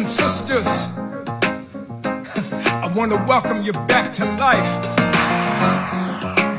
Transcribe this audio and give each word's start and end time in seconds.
and 0.00 0.08
sisters, 0.08 0.96
I 2.64 2.90
want 2.96 3.12
to 3.12 3.18
welcome 3.28 3.62
you 3.62 3.72
back 3.86 4.14
to 4.14 4.24
life. 4.24 4.82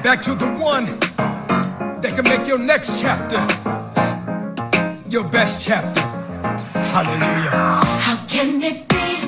Back 0.04 0.22
to 0.22 0.36
the 0.36 0.46
one 0.60 0.86
that 2.02 2.14
can 2.16 2.26
make 2.26 2.48
your 2.48 2.60
next 2.60 3.02
chapter 3.02 3.40
your 5.10 5.28
best 5.30 5.60
chapter. 5.68 6.02
Hallelujah. 6.94 7.50
How 7.50 8.26
can 8.28 8.62
it 8.62 8.88
be? 8.88 9.21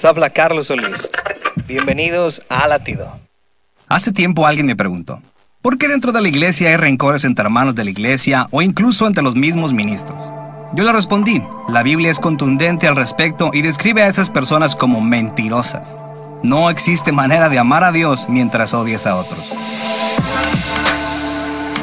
Les 0.00 0.06
habla 0.06 0.30
Carlos 0.30 0.68
Solís. 0.68 1.10
Bienvenidos 1.66 2.40
a 2.48 2.66
Latido. 2.66 3.20
Hace 3.86 4.12
tiempo 4.12 4.46
alguien 4.46 4.64
me 4.64 4.74
preguntó, 4.74 5.20
¿por 5.60 5.76
qué 5.76 5.88
dentro 5.88 6.10
de 6.10 6.22
la 6.22 6.28
iglesia 6.28 6.70
hay 6.70 6.76
rencores 6.76 7.26
entre 7.26 7.44
hermanos 7.44 7.74
de 7.74 7.84
la 7.84 7.90
iglesia 7.90 8.46
o 8.50 8.62
incluso 8.62 9.06
entre 9.06 9.22
los 9.22 9.34
mismos 9.34 9.74
ministros? 9.74 10.32
Yo 10.72 10.84
le 10.84 10.92
respondí, 10.92 11.42
la 11.68 11.82
Biblia 11.82 12.10
es 12.10 12.18
contundente 12.18 12.88
al 12.88 12.96
respecto 12.96 13.50
y 13.52 13.60
describe 13.60 14.02
a 14.02 14.06
esas 14.06 14.30
personas 14.30 14.74
como 14.74 15.02
mentirosas. 15.02 16.00
No 16.42 16.70
existe 16.70 17.12
manera 17.12 17.50
de 17.50 17.58
amar 17.58 17.84
a 17.84 17.92
Dios 17.92 18.26
mientras 18.26 18.72
odias 18.72 19.06
a 19.06 19.16
otros. 19.16 19.52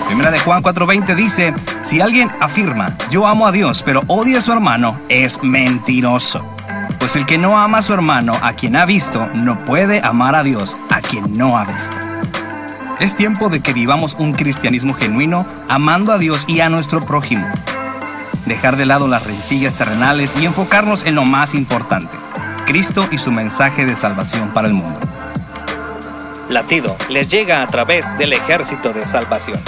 Primera 0.08 0.32
de 0.32 0.40
Juan 0.40 0.64
4:20 0.64 1.14
dice, 1.14 1.54
si 1.84 2.02
alguien 2.02 2.32
afirma, 2.40 2.98
yo 3.12 3.28
amo 3.28 3.46
a 3.46 3.52
Dios, 3.52 3.84
pero 3.84 4.02
odia 4.08 4.40
a 4.40 4.42
su 4.42 4.52
hermano, 4.52 5.00
es 5.08 5.44
mentiroso. 5.44 6.57
Pues 7.08 7.16
el 7.16 7.26
que 7.26 7.38
no 7.38 7.58
ama 7.58 7.78
a 7.78 7.82
su 7.82 7.94
hermano, 7.94 8.34
a 8.42 8.52
quien 8.52 8.76
ha 8.76 8.86
visto, 8.86 9.30
no 9.34 9.64
puede 9.64 10.02
amar 10.04 10.36
a 10.36 10.44
Dios, 10.44 10.76
a 10.90 11.00
quien 11.00 11.38
no 11.38 11.58
ha 11.58 11.64
visto. 11.64 11.96
Es 13.00 13.16
tiempo 13.16 13.48
de 13.48 13.62
que 13.62 13.72
vivamos 13.72 14.16
un 14.20 14.34
cristianismo 14.34 14.94
genuino, 14.94 15.46
amando 15.70 16.12
a 16.12 16.18
Dios 16.18 16.44
y 16.50 16.60
a 16.60 16.68
nuestro 16.68 17.00
prójimo. 17.00 17.48
Dejar 18.46 18.76
de 18.76 18.86
lado 18.86 19.08
las 19.08 19.26
rencillas 19.26 19.76
terrenales 19.76 20.38
y 20.42 20.46
enfocarnos 20.46 21.06
en 21.06 21.16
lo 21.16 21.24
más 21.24 21.56
importante, 21.56 22.12
Cristo 22.66 23.08
y 23.10 23.20
su 23.20 23.32
mensaje 23.32 23.86
de 23.86 23.96
salvación 23.96 24.50
para 24.50 24.68
el 24.68 24.74
mundo. 24.74 25.00
Latido 26.50 26.98
les 27.08 27.30
llega 27.30 27.64
a 27.64 27.68
través 27.68 28.06
del 28.18 28.34
ejército 28.34 28.92
de 28.92 29.06
salvación. 29.06 29.62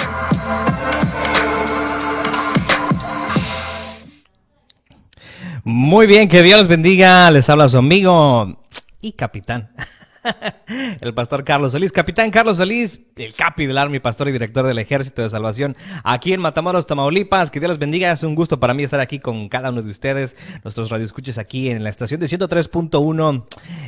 Muy 5.72 6.08
bien, 6.08 6.28
que 6.28 6.42
Dios 6.42 6.58
los 6.58 6.68
bendiga. 6.68 7.30
Les 7.30 7.48
habla 7.48 7.70
su 7.70 7.78
amigo 7.78 8.66
y 9.02 9.12
capitán. 9.12 9.70
El 11.02 11.14
pastor 11.14 11.44
Carlos 11.44 11.72
Solís, 11.72 11.92
capitán 11.92 12.32
Carlos 12.32 12.58
Solís, 12.58 13.02
el 13.16 13.34
capi 13.34 13.66
del 13.66 13.78
Army, 13.78 14.00
pastor 14.00 14.30
y 14.30 14.32
director 14.32 14.66
del 14.66 14.78
Ejército 14.80 15.22
de 15.22 15.30
Salvación, 15.30 15.76
aquí 16.04 16.34
en 16.34 16.42
Matamoros, 16.42 16.88
Tamaulipas. 16.88 17.52
Que 17.52 17.60
Dios 17.60 17.70
los 17.70 17.80
bendiga. 17.80 18.12
Es 18.12 18.24
un 18.24 18.36
gusto 18.36 18.60
para 18.60 18.74
mí 18.74 18.84
estar 18.84 19.00
aquí 19.00 19.20
con 19.20 19.50
cada 19.50 19.70
uno 19.72 19.82
de 19.82 19.90
ustedes, 19.90 20.36
nuestros 20.64 20.90
radioescuches 20.90 21.38
aquí 21.38 21.70
en 21.70 21.84
la 21.84 21.90
estación 21.90 22.20
de 22.20 22.28
103.1 22.28 23.46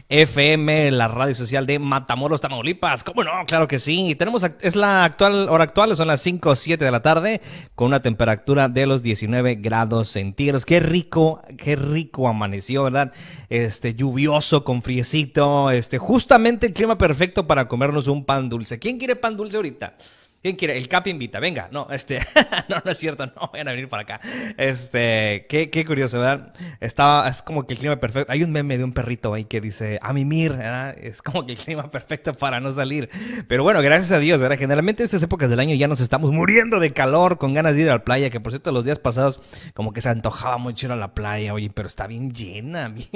FM, 0.09 0.91
la 0.91 1.07
radio 1.07 1.35
social 1.35 1.65
de 1.65 1.79
Matamoros, 1.79 2.41
Tamaulipas. 2.41 3.03
¿Cómo 3.03 3.23
no? 3.23 3.31
Claro 3.45 3.67
que 3.67 3.79
sí. 3.79 4.15
Tenemos, 4.15 4.45
es 4.61 4.75
la 4.75 5.03
actual 5.03 5.49
hora 5.49 5.63
actual, 5.63 5.95
son 5.95 6.07
las 6.07 6.21
5 6.21 6.49
o 6.49 6.55
7 6.55 6.83
de 6.83 6.91
la 6.91 7.01
tarde, 7.01 7.41
con 7.75 7.87
una 7.87 8.01
temperatura 8.01 8.69
de 8.69 8.85
los 8.85 9.03
19 9.03 9.55
grados 9.55 10.09
centígrados. 10.09 10.65
Qué 10.65 10.79
rico, 10.79 11.41
qué 11.57 11.75
rico 11.75 12.27
amaneció, 12.27 12.83
¿verdad? 12.83 13.11
Este, 13.49 13.93
lluvioso, 13.93 14.63
con 14.63 14.81
friecito, 14.81 15.71
este, 15.71 15.97
justamente 16.31 16.67
el 16.67 16.73
clima 16.73 16.97
perfecto 16.97 17.45
para 17.45 17.67
comernos 17.67 18.07
un 18.07 18.23
pan 18.23 18.47
dulce. 18.47 18.79
¿Quién 18.79 18.97
quiere 18.97 19.17
pan 19.17 19.35
dulce 19.35 19.57
ahorita? 19.57 19.95
¿Quién 20.41 20.55
quiere? 20.55 20.75
El 20.75 20.87
Capi 20.87 21.11
invita, 21.11 21.39
venga. 21.39 21.69
No, 21.71 21.87
este, 21.91 22.19
no, 22.69 22.77
no 22.83 22.91
es 22.91 22.97
cierto, 22.97 23.27
no 23.27 23.49
vayan 23.53 23.67
a 23.67 23.71
venir 23.71 23.87
para 23.89 24.03
acá. 24.03 24.19
Este, 24.57 25.45
qué, 25.47 25.69
qué 25.69 25.85
curioso, 25.85 26.19
¿verdad? 26.19 26.51
Estaba, 26.79 27.27
es 27.29 27.41
como 27.43 27.67
que 27.67 27.73
el 27.75 27.79
clima 27.79 27.97
perfecto. 27.97 28.31
Hay 28.31 28.43
un 28.43 28.51
meme 28.51 28.77
de 28.77 28.83
un 28.83 28.91
perrito 28.91 29.33
ahí 29.33 29.45
que 29.45 29.61
dice, 29.61 29.99
a 30.01 30.13
mimir, 30.13 30.53
¿verdad? 30.53 30.95
Es 30.97 31.21
como 31.21 31.45
que 31.45 31.51
el 31.53 31.57
clima 31.59 31.89
perfecto 31.91 32.33
para 32.33 32.59
no 32.59 32.71
salir. 32.73 33.09
Pero 33.47 33.63
bueno, 33.63 33.81
gracias 33.83 34.11
a 34.13 34.19
Dios, 34.19 34.39
¿verdad? 34.41 34.57
Generalmente 34.57 35.03
estas 35.03 35.21
épocas 35.21 35.49
del 35.49 35.59
año 35.59 35.75
ya 35.75 35.87
nos 35.87 35.99
estamos 36.01 36.31
muriendo 36.31 36.79
de 36.79 36.91
calor, 36.91 37.37
con 37.37 37.53
ganas 37.53 37.75
de 37.75 37.81
ir 37.81 37.89
a 37.89 37.93
la 37.93 38.03
playa, 38.03 38.29
que 38.31 38.39
por 38.39 38.51
cierto, 38.51 38.71
los 38.71 38.83
días 38.83 38.97
pasados 38.97 39.41
como 39.75 39.93
que 39.93 40.01
se 40.01 40.09
antojaba 40.09 40.57
mucho 40.57 40.87
ir 40.87 40.91
a 40.91 40.95
la 40.95 41.13
playa, 41.13 41.53
oye, 41.53 41.69
pero 41.73 41.87
está 41.87 42.07
bien 42.07 42.31
llena. 42.31 42.85
a 42.85 42.89
mí- 42.89 43.07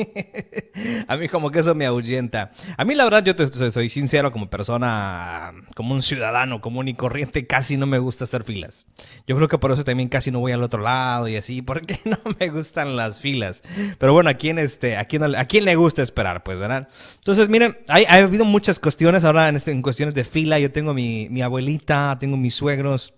A 1.07 1.17
mí 1.17 1.27
como 1.29 1.49
que 1.51 1.59
eso 1.59 1.73
me 1.73 1.85
ahuyenta. 1.85 2.51
A 2.77 2.85
mí 2.85 2.93
la 2.95 3.03
verdad, 3.05 3.23
yo 3.23 3.35
te, 3.35 3.47
te- 3.47 3.71
soy 3.71 3.89
sincero 3.89 4.31
como 4.31 4.49
persona, 4.49 5.53
como 5.75 5.93
un 5.93 6.03
ciudadano 6.03 6.61
común 6.61 6.87
y 6.87 6.93
corriente, 6.93 7.14
casi 7.47 7.77
no 7.77 7.85
me 7.85 7.99
gusta 7.99 8.23
hacer 8.25 8.43
filas. 8.43 8.87
Yo 9.27 9.35
creo 9.35 9.47
que 9.47 9.57
por 9.57 9.71
eso 9.71 9.83
también 9.83 10.09
casi 10.09 10.31
no 10.31 10.39
voy 10.39 10.51
al 10.51 10.63
otro 10.63 10.81
lado 10.81 11.27
y 11.27 11.35
así, 11.35 11.61
porque 11.63 11.99
no 12.05 12.17
me 12.39 12.49
gustan 12.49 12.95
las 12.95 13.21
filas. 13.21 13.63
Pero 13.97 14.13
bueno, 14.13 14.29
¿a 14.29 14.35
quién, 14.35 14.59
este, 14.59 14.97
a 14.97 15.05
quién, 15.05 15.35
a 15.35 15.45
quién 15.45 15.65
le 15.65 15.75
gusta 15.75 16.01
esperar? 16.01 16.43
Pues, 16.43 16.57
¿verdad? 16.57 16.87
Entonces, 17.15 17.49
miren, 17.49 17.77
ha 17.87 18.15
habido 18.15 18.45
muchas 18.45 18.79
cuestiones 18.79 19.23
ahora 19.23 19.49
en, 19.49 19.55
este- 19.55 19.81
cuestiones 19.81 20.15
de 20.15 20.23
fila. 20.23 20.59
Yo 20.59 20.71
tengo 20.71 20.93
mi, 20.93 21.27
mi 21.29 21.41
abuelita, 21.41 22.17
tengo 22.19 22.37
mis 22.37 22.55
suegros 22.55 23.13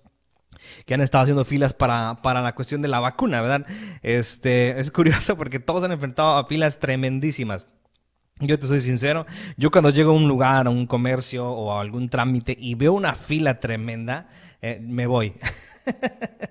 que 0.86 0.94
han 0.94 1.02
estado 1.02 1.24
haciendo 1.24 1.46
filas 1.46 1.74
para, 1.74 2.22
para 2.22 2.42
la 2.42 2.54
cuestión 2.56 2.82
de 2.82 2.88
la 2.88 3.00
vacuna, 3.00 3.42
¿verdad? 3.42 3.66
Este, 4.02 4.80
es 4.80 4.92
curioso 4.92 5.38
porque 5.38 5.60
todos 5.60 5.84
han 5.84 5.92
enfrentado 5.92 6.38
a 6.38 6.46
filas 6.46 6.80
tremendísimas. 6.80 7.68
Yo 8.40 8.60
te 8.60 8.68
soy 8.68 8.82
sincero, 8.82 9.26
yo 9.58 9.72
cuando 9.72 9.90
llego 9.90 10.12
a 10.12 10.14
un 10.14 10.28
lugar, 10.28 10.68
a 10.68 10.70
un 10.70 10.86
comercio 10.86 11.50
o 11.50 11.74
a 11.74 11.82
algún 11.82 12.08
trámite 12.08 12.56
y 12.58 12.76
veo 12.76 12.94
una 12.94 13.16
fila 13.16 13.60
tremenda, 13.60 14.28
eh, 14.62 14.80
me 14.82 15.08
voy. 15.08 15.34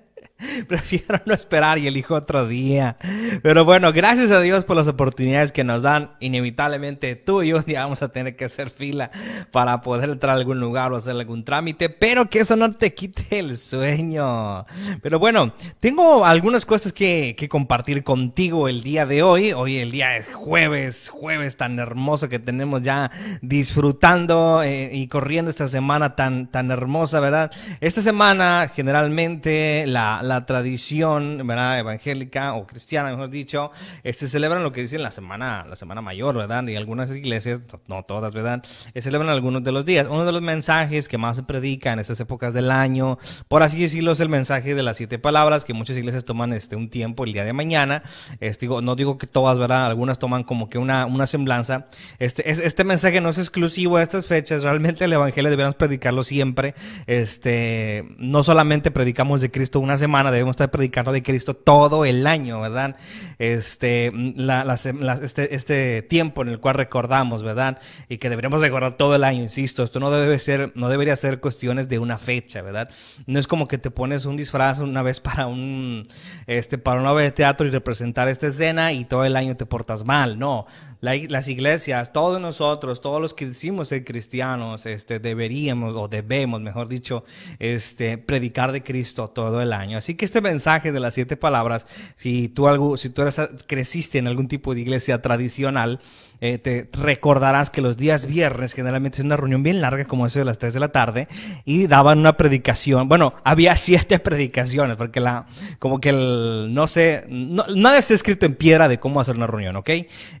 Prefiero 0.67 1.21
no 1.25 1.33
esperar 1.33 1.77
y 1.77 1.87
elijo 1.87 2.15
otro 2.15 2.47
día. 2.47 2.97
Pero 3.41 3.65
bueno, 3.65 3.91
gracias 3.93 4.31
a 4.31 4.41
Dios 4.41 4.65
por 4.65 4.77
las 4.77 4.87
oportunidades 4.87 5.51
que 5.51 5.63
nos 5.63 5.83
dan. 5.83 6.11
Inevitablemente 6.19 7.15
tú 7.15 7.43
y 7.43 7.49
yo 7.49 7.57
un 7.57 7.63
día 7.63 7.83
vamos 7.83 8.01
a 8.01 8.09
tener 8.09 8.35
que 8.35 8.45
hacer 8.45 8.69
fila 8.69 9.11
para 9.51 9.81
poder 9.81 10.09
entrar 10.09 10.35
a 10.35 10.39
algún 10.39 10.59
lugar 10.59 10.91
o 10.91 10.97
hacer 10.97 11.15
algún 11.15 11.43
trámite. 11.43 11.89
Pero 11.89 12.29
que 12.29 12.39
eso 12.39 12.55
no 12.55 12.71
te 12.71 12.93
quite 12.93 13.39
el 13.39 13.57
sueño. 13.57 14.65
Pero 15.01 15.19
bueno, 15.19 15.53
tengo 15.79 16.25
algunas 16.25 16.65
cosas 16.65 16.93
que, 16.93 17.35
que 17.37 17.49
compartir 17.49 18.03
contigo 18.03 18.67
el 18.67 18.81
día 18.81 19.05
de 19.05 19.23
hoy. 19.23 19.53
Hoy 19.53 19.77
el 19.77 19.91
día 19.91 20.17
es 20.17 20.33
jueves, 20.33 21.09
jueves 21.09 21.57
tan 21.57 21.79
hermoso 21.79 22.29
que 22.29 22.39
tenemos 22.39 22.81
ya 22.81 23.11
disfrutando 23.41 24.63
eh, 24.63 24.89
y 24.93 25.07
corriendo 25.07 25.49
esta 25.49 25.67
semana 25.67 26.15
tan, 26.15 26.47
tan 26.47 26.71
hermosa, 26.71 27.19
¿verdad? 27.19 27.51
Esta 27.81 28.01
semana 28.01 28.71
generalmente 28.73 29.85
la, 29.87 30.21
la 30.23 30.45
tradición, 30.47 31.45
¿verdad? 31.45 31.77
Evangélica 31.77 32.53
o 32.55 32.65
cristiana, 32.65 33.11
mejor 33.11 33.29
dicho, 33.29 33.69
eh, 34.03 34.13
se 34.13 34.27
celebran 34.27 34.63
lo 34.63 34.71
que 34.71 34.81
dicen 34.81 35.03
la 35.03 35.11
semana, 35.11 35.65
la 35.69 35.75
semana 35.75 36.01
mayor, 36.01 36.35
¿verdad? 36.35 36.65
Y 36.67 36.75
algunas 36.75 37.15
iglesias, 37.15 37.61
no 37.87 38.01
todas, 38.03 38.33
¿verdad? 38.33 38.63
Eh, 38.95 39.01
celebran 39.03 39.29
algunos 39.29 39.63
de 39.63 39.71
los 39.71 39.85
días. 39.85 40.07
Uno 40.09 40.25
de 40.25 40.31
los 40.31 40.41
mensajes 40.41 41.07
que 41.07 41.19
más 41.19 41.37
se 41.37 41.43
predica 41.43 41.93
en 41.93 41.99
estas 41.99 42.19
épocas 42.19 42.55
del 42.55 42.71
año, 42.71 43.19
por 43.47 43.61
así 43.61 43.79
decirlo, 43.79 44.13
es 44.13 44.19
el 44.19 44.29
mensaje 44.29 44.73
de 44.73 44.81
las 44.81 44.97
siete 44.97 45.19
palabras, 45.19 45.65
que 45.65 45.73
muchas 45.75 45.95
iglesias 45.97 46.25
toman 46.25 46.53
este, 46.53 46.75
un 46.75 46.89
tiempo 46.89 47.25
el 47.25 47.33
día 47.33 47.45
de 47.45 47.53
mañana. 47.53 48.01
Este, 48.39 48.67
no 48.67 48.95
digo 48.95 49.17
que 49.19 49.27
todas, 49.27 49.59
¿verdad? 49.59 49.85
Algunas 49.85 50.17
toman 50.17 50.43
como 50.43 50.69
que 50.69 50.77
una, 50.79 51.05
una 51.05 51.27
semblanza. 51.27 51.87
Este, 52.17 52.49
es- 52.49 52.59
este 52.59 52.83
mensaje 52.83 53.21
no 53.21 53.29
es 53.29 53.37
exclusivo 53.37 53.97
a 53.97 54.01
estas 54.03 54.27
fechas, 54.27 54.63
realmente 54.63 55.05
el 55.05 55.13
evangelio 55.13 55.49
deberíamos 55.51 55.75
predicarlo 55.75 56.23
siempre. 56.23 56.73
Este, 57.05 58.05
no 58.17 58.43
solamente 58.43 58.91
predicamos 58.91 59.41
de 59.41 59.51
Cristo 59.51 59.79
una 59.79 59.97
semana, 59.97 60.31
debemos 60.37 60.53
estar 60.53 60.71
predicando 60.71 61.11
de 61.11 61.21
Cristo 61.23 61.53
todo 61.55 62.05
el 62.05 62.25
año, 62.25 62.61
¿verdad? 62.61 62.95
Este, 63.39 64.11
la- 64.35 64.63
la 64.65 64.77
la- 64.99 65.13
este, 65.21 65.53
este 65.55 66.01
tiempo 66.01 66.41
en 66.41 66.49
el 66.49 66.59
cual 66.59 66.75
recordamos, 66.75 67.43
¿verdad? 67.43 67.79
Y 68.09 68.17
que 68.17 68.29
deberíamos 68.29 68.61
recordar 68.61 68.93
todo 68.95 69.15
el 69.15 69.23
año, 69.23 69.43
insisto, 69.43 69.83
esto 69.83 69.99
no 69.99 70.09
debe 70.11 70.39
ser, 70.39 70.71
no 70.75 70.89
debería 70.89 71.15
ser 71.15 71.39
cuestiones 71.39 71.89
de 71.89 71.99
una 71.99 72.17
fecha, 72.17 72.61
¿verdad? 72.61 72.89
No 73.25 73.39
es 73.39 73.47
como 73.47 73.67
que 73.67 73.77
te 73.77 73.91
pones 73.91 74.25
un 74.25 74.37
disfraz 74.37 74.79
una 74.79 75.01
vez 75.03 75.19
para 75.19 75.47
un, 75.47 76.07
este, 76.47 76.77
para 76.77 76.99
una 76.99 77.11
obra 77.11 77.23
de 77.23 77.31
teatro 77.31 77.67
y 77.67 77.69
representar 77.71 78.27
esta 78.27 78.47
escena 78.47 78.91
y 78.93 79.05
todo 79.05 79.25
el 79.25 79.35
año 79.35 79.55
te 79.55 79.65
portas 79.65 80.05
mal, 80.05 80.39
no. 80.39 80.65
La- 80.99 81.15
las 81.29 81.47
iglesias, 81.47 82.11
todos 82.11 82.41
nosotros, 82.41 83.01
todos 83.01 83.21
los 83.21 83.33
que 83.33 83.45
decimos 83.45 83.89
ser 83.89 84.03
cristianos, 84.03 84.85
este, 84.85 85.19
deberíamos 85.19 85.95
o 85.95 86.07
debemos, 86.07 86.59
mejor 86.61 86.89
dicho, 86.89 87.23
este, 87.59 88.17
predicar 88.17 88.71
de 88.71 88.81
Cristo 88.83 89.29
todo 89.29 89.61
el 89.61 89.73
año. 89.73 89.97
Así 89.97 90.15
que 90.15 90.25
este 90.25 90.41
mensaje 90.41 90.91
de 90.91 90.99
las 90.99 91.13
siete 91.13 91.37
palabras, 91.37 91.85
si 92.15 92.49
tú, 92.49 92.67
algo, 92.67 92.97
si 92.97 93.09
tú 93.09 93.21
eres, 93.21 93.39
creciste 93.67 94.17
en 94.17 94.27
algún 94.27 94.47
tipo 94.47 94.73
de 94.73 94.81
iglesia 94.81 95.21
tradicional, 95.21 95.99
eh, 96.39 96.57
te 96.57 96.89
recordarás 96.93 97.69
que 97.69 97.81
los 97.81 97.97
días 97.97 98.25
viernes 98.25 98.73
generalmente 98.73 99.19
es 99.19 99.25
una 99.25 99.37
reunión 99.37 99.63
bien 99.63 99.81
larga, 99.81 100.05
como 100.05 100.25
eso 100.25 100.39
de 100.39 100.45
las 100.45 100.57
3 100.57 100.73
de 100.73 100.79
la 100.79 100.89
tarde, 100.89 101.27
y 101.65 101.87
daban 101.87 102.19
una 102.19 102.37
predicación. 102.37 103.09
Bueno, 103.09 103.33
había 103.43 103.75
siete 103.77 104.19
predicaciones, 104.19 104.97
porque 104.97 105.19
la, 105.19 105.47
como 105.79 105.99
que 105.99 106.09
el, 106.09 106.73
no 106.73 106.87
sé, 106.87 107.25
no, 107.29 107.65
nada 107.75 107.97
está 107.97 108.13
escrito 108.13 108.45
en 108.45 108.55
piedra 108.55 108.87
de 108.87 108.99
cómo 108.99 109.19
hacer 109.19 109.35
una 109.35 109.47
reunión, 109.47 109.75
¿ok? 109.75 109.89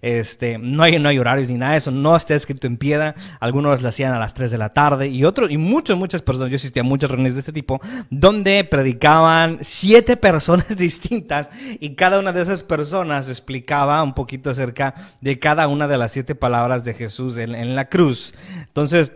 Este, 0.01 0.57
no 0.57 0.83
hay, 0.83 0.99
no 0.99 1.09
hay 1.09 1.19
horarios 1.19 1.49
ni 1.49 1.57
nada 1.57 1.73
de 1.73 1.79
eso, 1.79 1.91
no 1.91 2.15
está 2.15 2.35
escrito 2.35 2.67
en 2.67 2.77
piedra. 2.77 3.15
Algunos 3.39 3.81
la 3.81 3.89
hacían 3.89 4.13
a 4.13 4.19
las 4.19 4.33
3 4.33 4.51
de 4.51 4.57
la 4.57 4.73
tarde 4.73 5.07
y 5.07 5.23
otros, 5.23 5.51
y 5.51 5.57
muchas, 5.57 5.97
muchas 5.97 6.21
personas, 6.21 6.51
yo 6.51 6.57
asistía 6.57 6.81
a 6.81 6.85
muchas 6.85 7.09
reuniones 7.09 7.33
de 7.35 7.39
este 7.39 7.53
tipo, 7.53 7.79
donde 8.09 8.63
predicaban 8.63 9.59
siete 9.61 10.17
personas 10.17 10.75
distintas 10.77 11.49
y 11.79 11.95
cada 11.95 12.19
una 12.19 12.33
de 12.33 12.41
esas 12.41 12.63
personas 12.63 13.29
explicaba 13.29 14.01
un 14.03 14.13
poquito 14.13 14.49
acerca 14.49 14.93
de 15.21 15.39
cada 15.39 15.67
una 15.67 15.86
de 15.87 15.97
las 15.97 16.11
siete 16.11 16.35
palabras 16.35 16.83
de 16.83 16.93
Jesús 16.93 17.37
en, 17.37 17.55
en 17.55 17.75
la 17.75 17.89
cruz. 17.89 18.33
Entonces, 18.67 19.11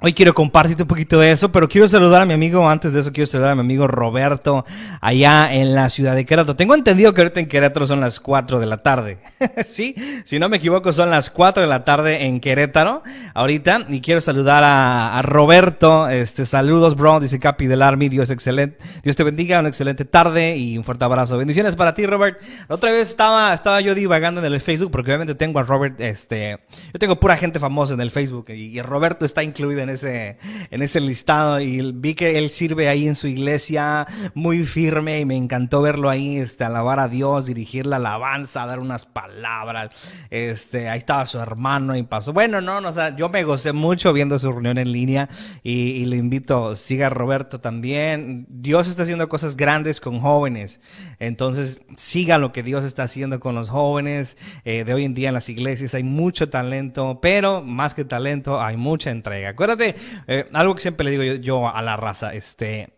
Hoy 0.00 0.12
quiero 0.12 0.34
compartirte 0.34 0.82
un 0.82 0.88
poquito 0.88 1.20
de 1.20 1.30
eso, 1.30 1.52
pero 1.52 1.68
quiero 1.68 1.86
saludar 1.86 2.20
a 2.20 2.24
mi 2.24 2.34
amigo, 2.34 2.68
antes 2.68 2.92
de 2.92 3.00
eso 3.00 3.12
quiero 3.12 3.28
saludar 3.28 3.52
a 3.52 3.54
mi 3.54 3.60
amigo 3.60 3.86
Roberto, 3.86 4.64
allá 5.00 5.54
en 5.54 5.72
la 5.72 5.88
ciudad 5.88 6.16
de 6.16 6.26
Querétaro. 6.26 6.56
Tengo 6.56 6.74
entendido 6.74 7.14
que 7.14 7.20
ahorita 7.20 7.38
en 7.38 7.46
Querétaro 7.46 7.86
son 7.86 8.00
las 8.00 8.18
4 8.18 8.58
de 8.58 8.66
la 8.66 8.82
tarde. 8.82 9.18
sí, 9.68 9.94
si 10.24 10.40
no 10.40 10.48
me 10.48 10.56
equivoco 10.56 10.92
son 10.92 11.10
las 11.10 11.30
4 11.30 11.62
de 11.62 11.68
la 11.68 11.84
tarde 11.84 12.24
en 12.24 12.40
Querétaro, 12.40 13.04
ahorita. 13.34 13.86
Y 13.88 14.00
quiero 14.00 14.20
saludar 14.20 14.64
a, 14.64 15.16
a 15.16 15.22
Roberto, 15.22 16.08
este, 16.08 16.44
saludos 16.44 16.96
bro, 16.96 17.20
dice 17.20 17.38
Capi 17.38 17.68
del 17.68 17.80
Army, 17.80 18.08
Dios 18.08 18.30
excelente, 18.30 18.78
Dios 19.04 19.14
te 19.14 19.22
bendiga, 19.22 19.60
una 19.60 19.68
excelente 19.68 20.04
tarde 20.04 20.56
y 20.56 20.76
un 20.76 20.82
fuerte 20.82 21.04
abrazo. 21.04 21.38
Bendiciones 21.38 21.76
para 21.76 21.94
ti 21.94 22.04
Robert. 22.04 22.42
La 22.68 22.74
otra 22.74 22.90
vez 22.90 23.08
estaba, 23.08 23.54
estaba 23.54 23.80
yo 23.80 23.94
divagando 23.94 24.44
en 24.44 24.52
el 24.52 24.60
Facebook, 24.60 24.90
porque 24.90 25.12
obviamente 25.12 25.36
tengo 25.36 25.60
a 25.60 25.62
Robert, 25.62 26.00
este, 26.00 26.58
yo 26.92 26.98
tengo 26.98 27.20
pura 27.20 27.36
gente 27.36 27.60
famosa 27.60 27.94
en 27.94 28.00
el 28.00 28.10
Facebook 28.10 28.46
y, 28.48 28.76
y 28.76 28.82
Roberto 28.82 29.24
está 29.24 29.44
incluido 29.44 29.80
en 29.80 29.93
ese, 29.94 30.38
en 30.70 30.82
ese 30.82 31.00
listado 31.00 31.60
y 31.60 31.92
vi 31.92 32.14
que 32.14 32.38
él 32.38 32.50
sirve 32.50 32.88
ahí 32.88 33.06
en 33.06 33.16
su 33.16 33.26
iglesia 33.26 34.06
muy 34.34 34.64
firme 34.64 35.20
y 35.20 35.24
me 35.24 35.36
encantó 35.36 35.82
verlo 35.82 36.10
ahí, 36.10 36.36
este, 36.36 36.64
alabar 36.64 37.00
a 37.00 37.08
Dios, 37.08 37.46
dirigir 37.46 37.86
la 37.86 37.96
alabanza, 37.96 38.66
dar 38.66 38.80
unas 38.80 39.06
palabras, 39.06 39.90
este, 40.30 40.88
ahí 40.88 40.98
estaba 40.98 41.26
su 41.26 41.38
hermano 41.38 41.96
y 41.96 42.02
pasó, 42.02 42.32
bueno, 42.32 42.60
no, 42.60 42.80
no, 42.80 42.90
o 42.90 42.92
sea, 42.92 43.16
yo 43.16 43.28
me 43.28 43.44
gocé 43.44 43.72
mucho 43.72 44.12
viendo 44.12 44.38
su 44.38 44.50
reunión 44.52 44.78
en 44.78 44.92
línea 44.92 45.28
y, 45.62 45.90
y 45.90 46.04
le 46.06 46.16
invito, 46.16 46.76
siga 46.76 47.06
a 47.06 47.10
Roberto 47.10 47.60
también, 47.60 48.46
Dios 48.48 48.88
está 48.88 49.04
haciendo 49.04 49.28
cosas 49.28 49.56
grandes 49.56 50.00
con 50.00 50.20
jóvenes, 50.20 50.80
entonces 51.18 51.80
siga 51.96 52.38
lo 52.38 52.52
que 52.52 52.62
Dios 52.62 52.84
está 52.84 53.04
haciendo 53.04 53.40
con 53.40 53.54
los 53.54 53.70
jóvenes 53.70 54.36
eh, 54.64 54.84
de 54.84 54.94
hoy 54.94 55.04
en 55.04 55.14
día 55.14 55.28
en 55.28 55.34
las 55.34 55.48
iglesias, 55.48 55.94
hay 55.94 56.02
mucho 56.02 56.48
talento, 56.48 57.18
pero 57.20 57.62
más 57.62 57.94
que 57.94 58.04
talento, 58.04 58.60
hay 58.60 58.76
mucha 58.76 59.10
entrega. 59.10 59.50
Acuérdate 59.50 59.94
eh, 60.26 60.48
algo 60.52 60.74
que 60.74 60.80
siempre 60.80 61.04
le 61.04 61.10
digo 61.10 61.22
yo, 61.22 61.34
yo 61.34 61.68
a 61.68 61.82
la 61.82 61.96
raza, 61.96 62.34
este, 62.34 62.94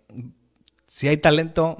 si 0.86 1.08
hay 1.08 1.16
talento, 1.16 1.78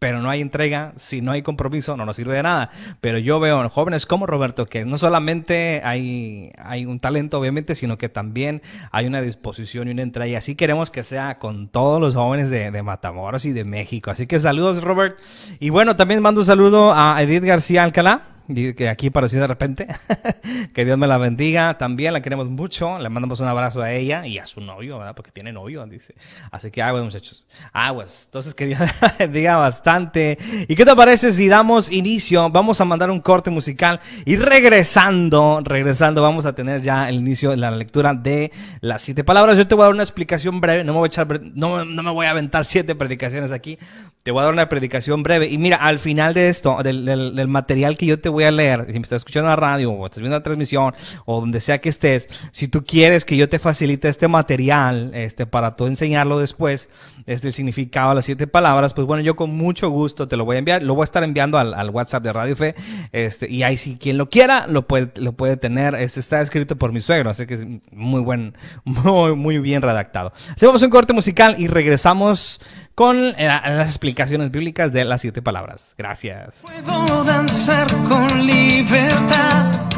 pero 0.00 0.22
no 0.22 0.30
hay 0.30 0.40
entrega, 0.40 0.94
si 0.96 1.20
no 1.20 1.30
hay 1.30 1.42
compromiso, 1.42 1.94
no 1.94 2.06
nos 2.06 2.16
sirve 2.16 2.34
de 2.34 2.42
nada. 2.42 2.70
Pero 3.02 3.18
yo 3.18 3.38
veo 3.38 3.68
jóvenes 3.68 4.06
como 4.06 4.26
Roberto 4.26 4.64
que 4.64 4.86
no 4.86 4.96
solamente 4.96 5.82
hay, 5.84 6.50
hay 6.58 6.86
un 6.86 6.98
talento, 6.98 7.38
obviamente, 7.38 7.74
sino 7.74 7.98
que 7.98 8.08
también 8.08 8.62
hay 8.92 9.06
una 9.06 9.20
disposición 9.20 9.88
y 9.88 9.90
una 9.90 10.02
entrega. 10.02 10.26
Y 10.26 10.34
así 10.36 10.54
queremos 10.54 10.90
que 10.90 11.04
sea 11.04 11.38
con 11.38 11.68
todos 11.68 12.00
los 12.00 12.14
jóvenes 12.14 12.48
de, 12.48 12.70
de 12.70 12.82
Matamoros 12.82 13.44
y 13.44 13.52
de 13.52 13.64
México. 13.64 14.10
Así 14.10 14.26
que 14.26 14.38
saludos, 14.38 14.82
Robert. 14.82 15.18
Y 15.58 15.68
bueno, 15.68 15.94
también 15.96 16.22
mando 16.22 16.40
un 16.40 16.46
saludo 16.46 16.94
a 16.94 17.22
Edith 17.22 17.44
García 17.44 17.84
Alcalá. 17.84 18.39
Que 18.54 18.88
aquí 18.88 19.08
apareció 19.08 19.40
de 19.40 19.46
repente. 19.46 19.86
que 20.74 20.84
Dios 20.84 20.98
me 20.98 21.06
la 21.06 21.18
bendiga. 21.18 21.78
También 21.78 22.12
la 22.12 22.22
queremos 22.22 22.48
mucho. 22.48 22.98
Le 22.98 23.08
mandamos 23.08 23.40
un 23.40 23.48
abrazo 23.48 23.82
a 23.82 23.92
ella 23.92 24.26
y 24.26 24.38
a 24.38 24.46
su 24.46 24.60
novio, 24.60 24.98
¿verdad? 24.98 25.14
Porque 25.14 25.30
tiene 25.30 25.52
novio, 25.52 25.86
dice. 25.86 26.14
Así 26.50 26.70
que 26.70 26.82
aguas, 26.82 27.04
muchachos. 27.04 27.46
Aguas. 27.72 28.24
Entonces, 28.26 28.54
que 28.54 28.66
Dios 28.66 28.80
la 29.00 29.14
bendiga 29.18 29.56
bastante. 29.56 30.38
¿Y 30.68 30.74
qué 30.74 30.84
te 30.84 30.94
parece 30.94 31.32
si 31.32 31.48
damos 31.48 31.90
inicio? 31.90 32.50
Vamos 32.50 32.80
a 32.80 32.84
mandar 32.84 33.10
un 33.10 33.20
corte 33.20 33.50
musical 33.50 34.00
y 34.24 34.36
regresando, 34.36 35.60
regresando, 35.64 36.22
vamos 36.22 36.46
a 36.46 36.54
tener 36.54 36.82
ya 36.82 37.08
el 37.08 37.16
inicio 37.16 37.50
de 37.50 37.56
la 37.56 37.70
lectura 37.70 38.14
de 38.14 38.52
las 38.80 39.02
siete 39.02 39.24
palabras. 39.24 39.56
Yo 39.56 39.66
te 39.66 39.74
voy 39.74 39.82
a 39.82 39.86
dar 39.86 39.94
una 39.94 40.02
explicación 40.02 40.60
breve. 40.60 40.84
No 40.84 40.92
me 40.92 40.98
voy 40.98 41.10
a 41.16 41.24
no, 41.54 41.84
no 41.84 42.02
me 42.02 42.10
voy 42.10 42.26
a 42.26 42.30
aventar 42.30 42.64
siete 42.64 42.94
predicaciones 42.94 43.52
aquí. 43.52 43.78
Te 44.22 44.32
voy 44.32 44.40
a 44.40 44.44
dar 44.44 44.52
una 44.52 44.68
predicación 44.68 45.22
breve. 45.22 45.48
Y 45.48 45.56
mira, 45.56 45.76
al 45.76 45.98
final 45.98 46.34
de 46.34 46.50
esto, 46.50 46.76
del, 46.82 47.48
material 47.48 47.96
que 47.96 48.04
yo 48.04 48.20
te 48.20 48.28
voy 48.28 48.44
a 48.44 48.50
leer, 48.50 48.84
si 48.88 48.92
me 48.92 49.02
estás 49.02 49.18
escuchando 49.18 49.46
en 49.46 49.50
la 49.52 49.56
radio 49.56 49.90
o 49.92 50.04
estás 50.04 50.20
viendo 50.20 50.36
la 50.36 50.42
transmisión 50.42 50.94
o 51.24 51.40
donde 51.40 51.60
sea 51.62 51.80
que 51.80 51.88
estés, 51.88 52.28
si 52.52 52.68
tú 52.68 52.84
quieres 52.84 53.24
que 53.24 53.38
yo 53.38 53.48
te 53.48 53.58
facilite 53.58 54.10
este 54.10 54.28
material 54.28 55.10
este, 55.14 55.46
para 55.46 55.74
tú 55.74 55.86
enseñarlo 55.86 56.38
después, 56.38 56.90
este, 57.24 57.48
el 57.48 57.54
significado 57.54 58.10
de 58.10 58.16
las 58.16 58.26
siete 58.26 58.46
palabras, 58.46 58.92
pues 58.92 59.06
bueno, 59.06 59.22
yo 59.22 59.36
con 59.36 59.56
mucho 59.56 59.88
gusto 59.88 60.28
te 60.28 60.36
lo 60.36 60.44
voy 60.44 60.56
a 60.56 60.58
enviar. 60.58 60.82
Lo 60.82 60.94
voy 60.94 61.02
a 61.02 61.04
estar 61.04 61.24
enviando 61.24 61.56
al, 61.56 61.72
al 61.72 61.88
WhatsApp 61.88 62.22
de 62.22 62.32
Radio 62.34 62.56
Fe. 62.56 62.74
Este, 63.12 63.50
y 63.50 63.62
ahí 63.62 63.78
si 63.78 63.96
quien 63.96 64.18
lo 64.18 64.28
quiera, 64.28 64.66
lo 64.66 64.86
puede, 64.86 65.12
lo 65.16 65.32
puede 65.32 65.56
tener. 65.56 65.94
Este 65.94 66.20
está 66.20 66.42
escrito 66.42 66.76
por 66.76 66.92
mi 66.92 67.00
suegro, 67.00 67.30
así 67.30 67.46
que 67.46 67.54
es 67.54 67.66
muy 67.90 68.20
buen, 68.20 68.54
muy, 68.84 69.34
muy 69.34 69.58
bien 69.60 69.80
redactado. 69.80 70.30
A 70.60 70.68
un 70.68 70.90
corte 70.90 71.12
musical 71.14 71.56
y 71.58 71.68
regresamos 71.68 72.60
con 73.00 73.16
eh, 73.16 73.46
las 73.46 73.88
explicaciones 73.88 74.50
bíblicas 74.50 74.92
de 74.92 75.06
las 75.06 75.22
siete 75.22 75.40
palabras. 75.40 75.94
Gracias. 75.96 76.60
Puedo 76.60 77.24
danzar 77.24 77.86
con 78.06 78.46
libertad 78.46 79.88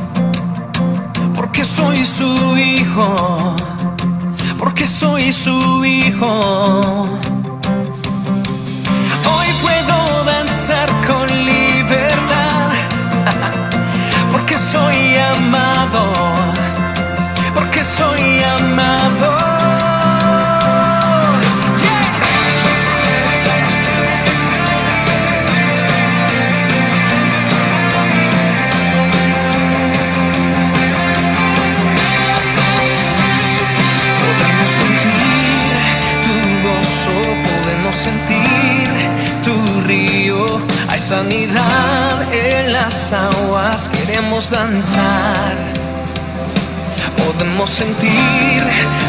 porque 1.35 1.65
soy 1.65 2.05
su 2.05 2.57
hijo, 2.57 3.57
porque 4.57 4.87
soy 4.87 5.33
su 5.33 5.85
hijo. 5.85 6.81
Hoy 9.35 9.49
puedo 9.63 10.25
danzar 10.25 10.89
con 11.05 11.27
libertad 11.45 12.71
porque 14.31 14.57
soy 14.57 15.17
amado, 15.17 15.72
sanidad 41.13 42.23
en 42.33 42.73
las 42.73 43.13
aguas, 43.13 43.91
queremos 43.91 44.49
danzar. 44.49 45.57
Podemos 47.23 47.69
sentir 47.69 48.63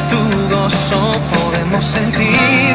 tu 0.10 0.22
gozo, 0.54 1.14
podemos 1.34 1.86
sentir 1.86 2.74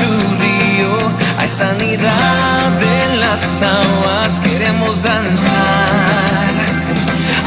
tu 0.00 0.10
río. 0.42 0.92
Hay 1.38 1.48
sanidad 1.48 2.72
en 3.02 3.20
las 3.20 3.62
aguas, 3.62 4.40
queremos 4.40 5.04
danzar. 5.04 6.54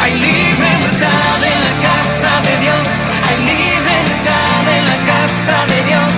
Hay 0.02 0.14
libertad 0.14 1.38
en 1.54 1.60
la 1.68 1.74
casa 1.86 2.32
de 2.48 2.54
Dios. 2.64 2.88
Hay 3.28 3.38
libertad 3.56 4.62
en 4.78 4.84
la 4.92 5.00
casa 5.12 5.56
de 5.68 5.80
Dios. 5.90 6.14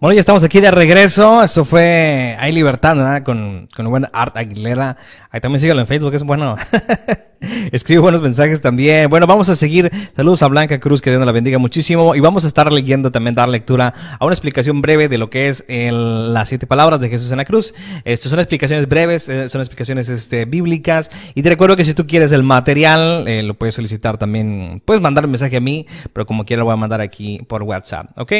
Bueno, 0.00 0.14
ya 0.14 0.20
estamos 0.20 0.42
aquí 0.44 0.60
de 0.60 0.70
regreso. 0.70 1.42
Esto 1.44 1.66
fue 1.66 2.34
Hay 2.40 2.52
Libertad, 2.52 2.96
¿verdad? 2.96 3.22
Con, 3.22 3.68
con 3.76 3.84
el 3.84 3.90
buen 3.90 4.06
Art 4.14 4.34
Aguilera. 4.34 4.96
Ahí 5.30 5.40
también 5.42 5.60
síguelo 5.60 5.80
en 5.80 5.86
Facebook, 5.86 6.14
es 6.14 6.22
bueno. 6.22 6.56
Escribe 7.70 8.00
buenos 8.00 8.22
mensajes 8.22 8.62
también. 8.62 9.10
Bueno, 9.10 9.26
vamos 9.26 9.50
a 9.50 9.56
seguir. 9.56 9.90
Saludos 10.16 10.42
a 10.42 10.48
Blanca 10.48 10.80
Cruz, 10.80 11.02
que 11.02 11.10
Dios 11.10 11.18
nos 11.20 11.26
la 11.26 11.32
bendiga 11.32 11.58
muchísimo. 11.58 12.14
Y 12.14 12.20
vamos 12.20 12.44
a 12.44 12.46
estar 12.46 12.72
leyendo 12.72 13.10
también, 13.12 13.34
dar 13.34 13.50
lectura 13.50 13.92
a 14.18 14.24
una 14.24 14.32
explicación 14.32 14.80
breve 14.80 15.08
de 15.10 15.18
lo 15.18 15.28
que 15.28 15.48
es 15.48 15.66
el- 15.68 16.32
las 16.32 16.48
siete 16.48 16.66
palabras 16.66 16.98
de 17.00 17.10
Jesús 17.10 17.30
en 17.30 17.36
la 17.36 17.44
cruz. 17.44 17.74
Estas 18.06 18.30
son 18.30 18.40
explicaciones 18.40 18.88
breves, 18.88 19.28
eh, 19.28 19.50
son 19.50 19.60
explicaciones 19.60 20.08
este, 20.08 20.46
bíblicas. 20.46 21.10
Y 21.34 21.42
te 21.42 21.50
recuerdo 21.50 21.76
que 21.76 21.84
si 21.84 21.92
tú 21.92 22.06
quieres 22.06 22.32
el 22.32 22.42
material, 22.42 23.28
eh, 23.28 23.42
lo 23.42 23.52
puedes 23.52 23.74
solicitar 23.74 24.16
también. 24.16 24.80
Puedes 24.82 25.02
mandar 25.02 25.26
un 25.26 25.30
mensaje 25.32 25.58
a 25.58 25.60
mí, 25.60 25.86
pero 26.14 26.24
como 26.24 26.46
quiera 26.46 26.60
lo 26.60 26.64
voy 26.64 26.72
a 26.72 26.76
mandar 26.76 27.02
aquí 27.02 27.38
por 27.46 27.62
WhatsApp, 27.64 28.18
¿ok? 28.18 28.32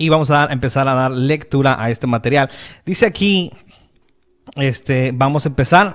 Y 0.00 0.08
vamos 0.08 0.30
a 0.30 0.46
empezar 0.46 0.88
a 0.88 0.94
dar 0.94 1.10
lectura 1.10 1.76
a 1.78 1.90
este 1.90 2.06
material. 2.06 2.48
Dice 2.86 3.04
aquí, 3.04 3.52
este, 4.56 5.12
vamos 5.14 5.44
a 5.44 5.50
empezar. 5.50 5.94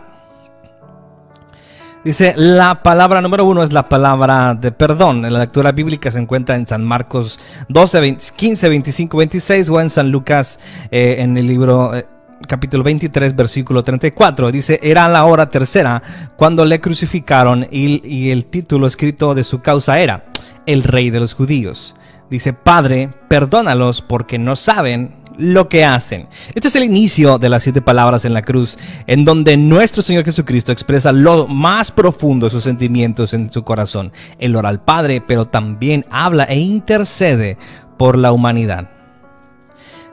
Dice, 2.04 2.36
la 2.38 2.84
palabra 2.84 3.20
número 3.20 3.46
uno 3.46 3.64
es 3.64 3.74
la 3.74 3.90
palabra 3.90 4.54
de 4.54 4.72
perdón. 4.72 5.26
En 5.26 5.34
la 5.34 5.40
lectura 5.40 5.72
bíblica 5.72 6.12
se 6.12 6.20
encuentra 6.20 6.56
en 6.56 6.68
San 6.68 6.86
Marcos 6.86 7.40
12, 7.70 8.00
20 8.00 8.26
15, 8.36 8.70
25, 8.70 9.18
26 9.18 9.70
o 9.72 9.82
en 9.82 9.90
San 9.90 10.12
Lucas 10.12 10.60
eh, 10.92 11.16
en 11.18 11.36
el 11.36 11.48
libro 11.48 11.96
eh, 11.96 12.06
capítulo 12.48 12.84
23, 12.84 13.36
versículo 13.36 13.84
34. 13.84 14.52
Dice, 14.52 14.80
era 14.84 15.10
la 15.10 15.26
hora 15.26 15.50
tercera 15.50 16.04
cuando 16.36 16.64
le 16.64 16.80
crucificaron 16.80 17.68
y 17.72 18.30
el 18.30 18.46
título 18.46 18.86
escrito 18.86 19.34
de 19.34 19.44
su 19.44 19.62
causa 19.62 20.00
era, 20.00 20.26
el 20.68 20.84
rey 20.84 21.10
de 21.10 21.22
los 21.22 21.34
judíos. 21.34 21.96
Dice, 22.29 22.53
Padre, 22.53 23.12
perdónalos 23.27 24.01
porque 24.01 24.38
no 24.38 24.55
saben 24.55 25.24
lo 25.38 25.70
que 25.70 25.86
hacen. 25.86 26.27
Este 26.53 26.70
es 26.70 26.75
el 26.75 26.84
inicio 26.84 27.38
de 27.38 27.50
las 27.50 27.63
siete 27.63 27.82
palabras 27.82 28.25
en 28.25 28.34
la 28.34 28.41
cruz, 28.41 28.77
en 29.05 29.25
donde 29.25 29.58
nuestro 29.58 30.01
Señor 30.01 30.24
Jesucristo 30.24 30.72
expresa 30.72 31.12
lo 31.12 31.48
más 31.48 31.91
profundo 31.91 32.46
de 32.46 32.51
sus 32.51 32.63
sentimientos 32.63 33.34
en 33.34 33.51
su 33.51 33.63
corazón. 33.63 34.12
Él 34.39 34.55
ora 34.55 34.70
al 34.70 34.82
Padre, 34.82 35.22
pero 35.22 35.46
también 35.46 36.05
habla 36.10 36.46
e 36.46 36.60
intercede 36.60 37.58
por 37.98 38.17
la 38.17 38.32
humanidad. 38.32 38.95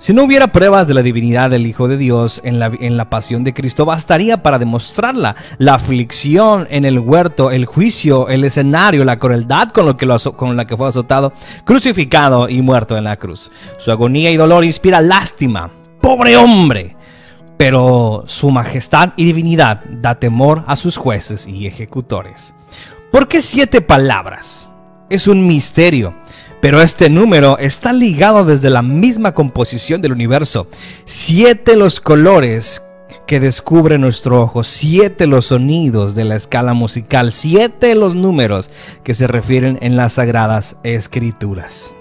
Si 0.02 0.12
no 0.12 0.24
hubiera 0.24 0.50
pruebas 0.50 0.88
de 0.88 0.94
la 0.94 1.02
divinidad 1.04 1.50
del 1.50 1.64
Hijo 1.64 1.86
de 1.86 1.96
Dios 1.96 2.40
en 2.42 2.58
la, 2.58 2.72
en 2.80 2.96
la 2.96 3.08
pasión 3.08 3.44
de 3.44 3.54
Cristo, 3.54 3.84
bastaría 3.84 4.42
para 4.42 4.58
demostrarla. 4.58 5.36
La 5.58 5.74
aflicción 5.74 6.66
en 6.70 6.84
el 6.84 6.98
huerto, 6.98 7.52
el 7.52 7.66
juicio, 7.66 8.28
el 8.28 8.42
escenario, 8.42 9.04
la 9.04 9.16
crueldad 9.16 9.68
con, 9.68 9.86
lo 9.86 9.96
que 9.96 10.04
lo 10.04 10.18
con 10.36 10.56
la 10.56 10.66
que 10.66 10.76
fue 10.76 10.88
azotado, 10.88 11.32
crucificado 11.64 12.48
y 12.48 12.62
muerto 12.62 12.96
en 12.96 13.04
la 13.04 13.16
cruz. 13.16 13.52
Su 13.78 13.92
agonía 13.92 14.32
y 14.32 14.36
dolor 14.36 14.64
inspira 14.64 15.00
lástima. 15.00 15.70
¡Pobre 16.00 16.36
hombre! 16.36 16.96
Pero 17.56 18.24
su 18.26 18.50
majestad 18.50 19.10
y 19.14 19.24
divinidad 19.24 19.84
da 19.84 20.16
temor 20.16 20.64
a 20.66 20.74
sus 20.74 20.96
jueces 20.96 21.46
y 21.46 21.68
ejecutores. 21.68 22.56
¿Por 23.12 23.28
qué 23.28 23.40
siete 23.40 23.80
palabras? 23.80 24.68
Es 25.08 25.28
un 25.28 25.46
misterio. 25.46 26.12
Pero 26.62 26.80
este 26.80 27.10
número 27.10 27.58
está 27.58 27.92
ligado 27.92 28.44
desde 28.44 28.70
la 28.70 28.82
misma 28.82 29.34
composición 29.34 30.00
del 30.00 30.12
universo. 30.12 30.68
Siete 31.04 31.76
los 31.76 31.98
colores 32.00 32.80
que 33.26 33.40
descubre 33.40 33.98
nuestro 33.98 34.40
ojo, 34.40 34.62
siete 34.62 35.26
los 35.26 35.46
sonidos 35.46 36.14
de 36.14 36.24
la 36.24 36.36
escala 36.36 36.72
musical, 36.72 37.32
siete 37.32 37.96
los 37.96 38.14
números 38.14 38.70
que 39.02 39.14
se 39.14 39.26
refieren 39.26 39.76
en 39.82 39.96
las 39.96 40.12
sagradas 40.14 40.76
escrituras. 40.84 41.96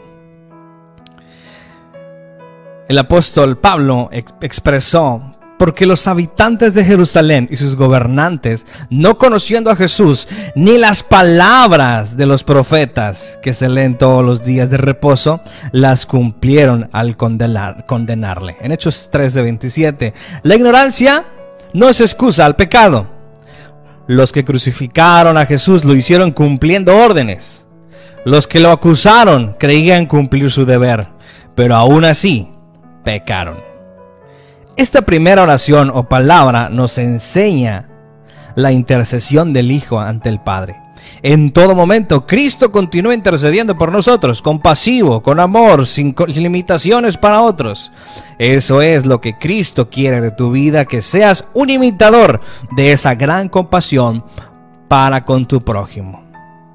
El 2.88 3.00
apóstol 3.00 3.58
Pablo 3.58 4.10
ex- 4.12 4.36
expresó, 4.42 5.31
porque 5.62 5.86
los 5.86 6.08
habitantes 6.08 6.74
de 6.74 6.84
Jerusalén 6.84 7.48
y 7.52 7.56
sus 7.56 7.76
gobernantes, 7.76 8.66
no 8.90 9.20
conociendo 9.20 9.70
a 9.70 9.76
Jesús, 9.76 10.28
ni 10.56 10.80
las 10.80 11.04
palabras 11.04 12.18
de 12.18 12.26
los 12.26 12.44
profetas 12.44 13.38
que 13.44 13.54
se 13.54 13.70
leen 13.70 13.96
todos 13.96 14.26
los 14.26 14.42
días 14.44 14.72
de 14.72 14.78
reposo, 14.78 15.40
las 15.72 16.08
cumplieron 16.08 16.90
al 16.92 17.16
condenar- 17.16 17.86
condenarle. 17.86 18.58
En 18.60 18.72
Hechos 18.72 19.10
3 19.12 19.36
de 19.36 19.42
27, 19.44 20.14
la 20.42 20.56
ignorancia 20.56 21.26
no 21.74 21.90
es 21.90 22.02
excusa 22.02 22.48
al 22.48 22.56
pecado. 22.56 23.06
Los 24.08 24.32
que 24.32 24.44
crucificaron 24.44 25.38
a 25.38 25.46
Jesús 25.46 25.86
lo 25.86 25.94
hicieron 25.94 26.32
cumpliendo 26.32 26.98
órdenes. 26.98 27.68
Los 28.26 28.48
que 28.48 28.60
lo 28.62 28.72
acusaron 28.72 29.56
creían 29.60 30.08
cumplir 30.08 30.50
su 30.50 30.66
deber, 30.66 31.10
pero 31.54 31.76
aún 31.76 32.04
así 32.04 32.50
pecaron. 33.04 33.70
Esta 34.78 35.02
primera 35.02 35.44
oración 35.44 35.92
o 35.94 36.08
palabra 36.08 36.70
nos 36.70 36.98
enseña 36.98 37.88
la 38.56 38.72
intercesión 38.72 39.54
del 39.54 39.72
Hijo 39.72 40.00
ante 40.00 40.30
el 40.30 40.40
Padre. 40.40 40.82
En 41.24 41.52
todo 41.52 41.76
momento, 41.76 42.26
Cristo 42.26 42.72
continúa 42.72 43.14
intercediendo 43.14 43.78
por 43.78 43.92
nosotros, 43.92 44.42
compasivo, 44.42 45.22
con 45.22 45.40
amor, 45.40 45.86
sin, 45.88 46.16
sin 46.30 46.44
limitaciones 46.44 47.18
para 47.18 47.42
otros. 47.42 47.92
Eso 48.40 48.82
es 48.82 49.06
lo 49.06 49.20
que 49.20 49.38
Cristo 49.38 49.90
quiere 49.90 50.22
de 50.22 50.32
tu 50.32 50.52
vida, 50.52 50.86
que 50.86 51.02
seas 51.02 51.48
un 51.54 51.70
imitador 51.70 52.42
de 52.76 52.92
esa 52.92 53.16
gran 53.16 53.50
compasión 53.50 54.24
para 54.88 55.26
con 55.26 55.48
tu 55.48 55.64
prójimo. 55.64 56.24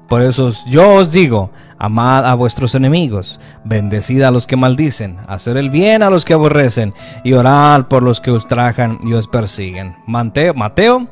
Por 0.07 0.21
eso 0.21 0.53
yo 0.67 0.95
os 0.95 1.11
digo, 1.11 1.51
amad 1.79 2.25
a 2.25 2.33
vuestros 2.35 2.75
enemigos, 2.75 3.39
bendecid 3.63 4.21
a 4.23 4.31
los 4.31 4.47
que 4.47 4.55
maldicen, 4.55 5.17
hacer 5.27 5.57
el 5.57 5.69
bien 5.69 6.03
a 6.03 6.09
los 6.09 6.25
que 6.25 6.33
aborrecen 6.33 6.93
y 7.23 7.33
orad 7.33 7.85
por 7.87 8.03
los 8.03 8.21
que 8.21 8.31
ultrajan 8.31 8.99
y 9.03 9.13
os 9.13 9.27
persiguen. 9.27 9.95
Mateo, 10.05 10.53
Mateo 10.53 11.07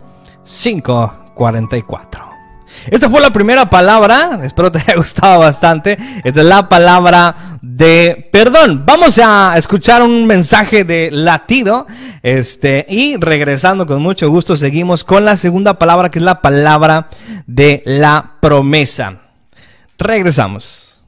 5:44. 0.45 2.25
Esta 2.87 3.09
fue 3.09 3.21
la 3.21 3.31
primera 3.31 3.69
palabra, 3.69 4.39
espero 4.43 4.71
te 4.71 4.79
haya 4.85 4.95
gustado 4.95 5.39
bastante. 5.39 5.97
Esta 6.23 6.41
es 6.41 6.45
la 6.45 6.69
palabra 6.69 7.35
de 7.61 8.29
perdón. 8.31 8.83
Vamos 8.85 9.19
a 9.19 9.57
escuchar 9.57 10.01
un 10.01 10.25
mensaje 10.25 10.83
de 10.83 11.09
latido. 11.11 11.87
Este, 12.21 12.85
y 12.89 13.17
regresando 13.17 13.87
con 13.87 14.01
mucho 14.01 14.29
gusto, 14.29 14.57
seguimos 14.57 15.03
con 15.03 15.25
la 15.25 15.37
segunda 15.37 15.79
palabra, 15.79 16.09
que 16.09 16.19
es 16.19 16.25
la 16.25 16.41
palabra 16.41 17.09
de 17.47 17.81
la 17.85 18.33
promesa. 18.39 19.24
Regresamos. 19.97 20.99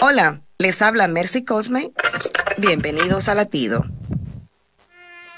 Hola, 0.00 0.40
les 0.58 0.82
habla 0.82 1.06
Mercy 1.08 1.44
Cosme. 1.44 1.92
Bienvenidos 2.58 3.28
a 3.28 3.34
Latido. 3.34 3.84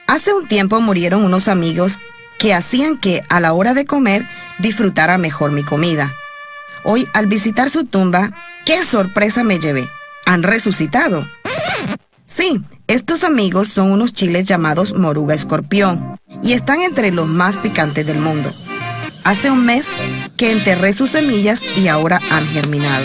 Hace 0.07 0.33
un 0.33 0.49
tiempo 0.49 0.81
murieron 0.81 1.23
unos 1.23 1.49
amigos 1.49 1.99
que 2.39 2.55
hacían 2.55 2.97
que 2.97 3.23
a 3.29 3.41
la 3.41 3.53
hora 3.53 3.75
de 3.75 3.85
comer 3.85 4.27
disfrutara 4.59 5.19
mejor 5.19 5.53
mi 5.53 5.63
comida. 5.63 6.15
Hoy, 6.85 7.07
al 7.13 7.27
visitar 7.27 7.69
su 7.69 7.85
tumba, 7.85 8.31
qué 8.65 8.83
sorpresa 8.83 9.45
me 9.45 9.59
llevé. 9.59 9.89
Han 10.25 10.43
resucitado. 10.43 11.29
Sí, 12.25 12.63
estos 12.87 13.25
amigos 13.25 13.69
son 13.69 13.91
unos 13.91 14.13
chiles 14.13 14.45
llamados 14.45 14.95
moruga 14.95 15.35
escorpión 15.35 16.19
y 16.43 16.53
están 16.53 16.81
entre 16.81 17.11
los 17.11 17.27
más 17.27 17.59
picantes 17.59 18.07
del 18.07 18.19
mundo. 18.19 18.51
Hace 19.25 19.51
un 19.51 19.65
mes 19.65 19.89
que 20.37 20.53
enterré 20.53 20.93
sus 20.93 21.11
semillas 21.11 21.63
y 21.77 21.89
ahora 21.89 22.21
han 22.31 22.47
germinado. 22.47 23.05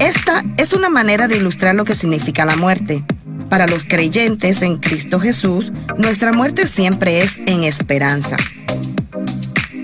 Esta 0.00 0.44
es 0.56 0.72
una 0.72 0.88
manera 0.88 1.28
de 1.28 1.36
ilustrar 1.36 1.74
lo 1.74 1.84
que 1.84 1.94
significa 1.94 2.44
la 2.44 2.56
muerte. 2.56 3.04
Para 3.48 3.66
los 3.66 3.84
creyentes 3.84 4.62
en 4.62 4.78
Cristo 4.78 5.20
Jesús, 5.20 5.72
nuestra 5.98 6.32
muerte 6.32 6.66
siempre 6.66 7.22
es 7.22 7.38
en 7.46 7.62
esperanza. 7.64 8.36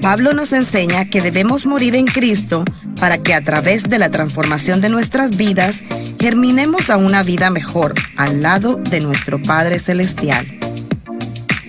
Pablo 0.01 0.33
nos 0.33 0.53
enseña 0.53 1.05
que 1.05 1.21
debemos 1.21 1.65
morir 1.65 1.95
en 1.95 2.07
Cristo 2.07 2.65
para 3.01 3.19
que 3.19 3.35
a 3.35 3.41
través 3.41 3.85
de 3.85 3.99
la 3.99 4.11
transformación 4.11 4.81
de 4.81 4.89
nuestras 4.89 5.37
vidas 5.37 5.85
germinemos 6.21 6.91
a 6.91 6.97
una 6.97 7.23
vida 7.23 7.51
mejor 7.51 7.95
al 8.17 8.43
lado 8.43 8.81
de 8.91 9.01
nuestro 9.01 9.41
Padre 9.41 9.79
Celestial. 9.79 10.62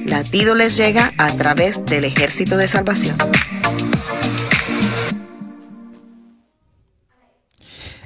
Latido 0.06 0.54
les 0.54 0.76
llega 0.78 1.14
a 1.18 1.32
través 1.38 1.86
del 1.86 2.06
ejército 2.06 2.58
de 2.58 2.68
salvación. 2.68 3.16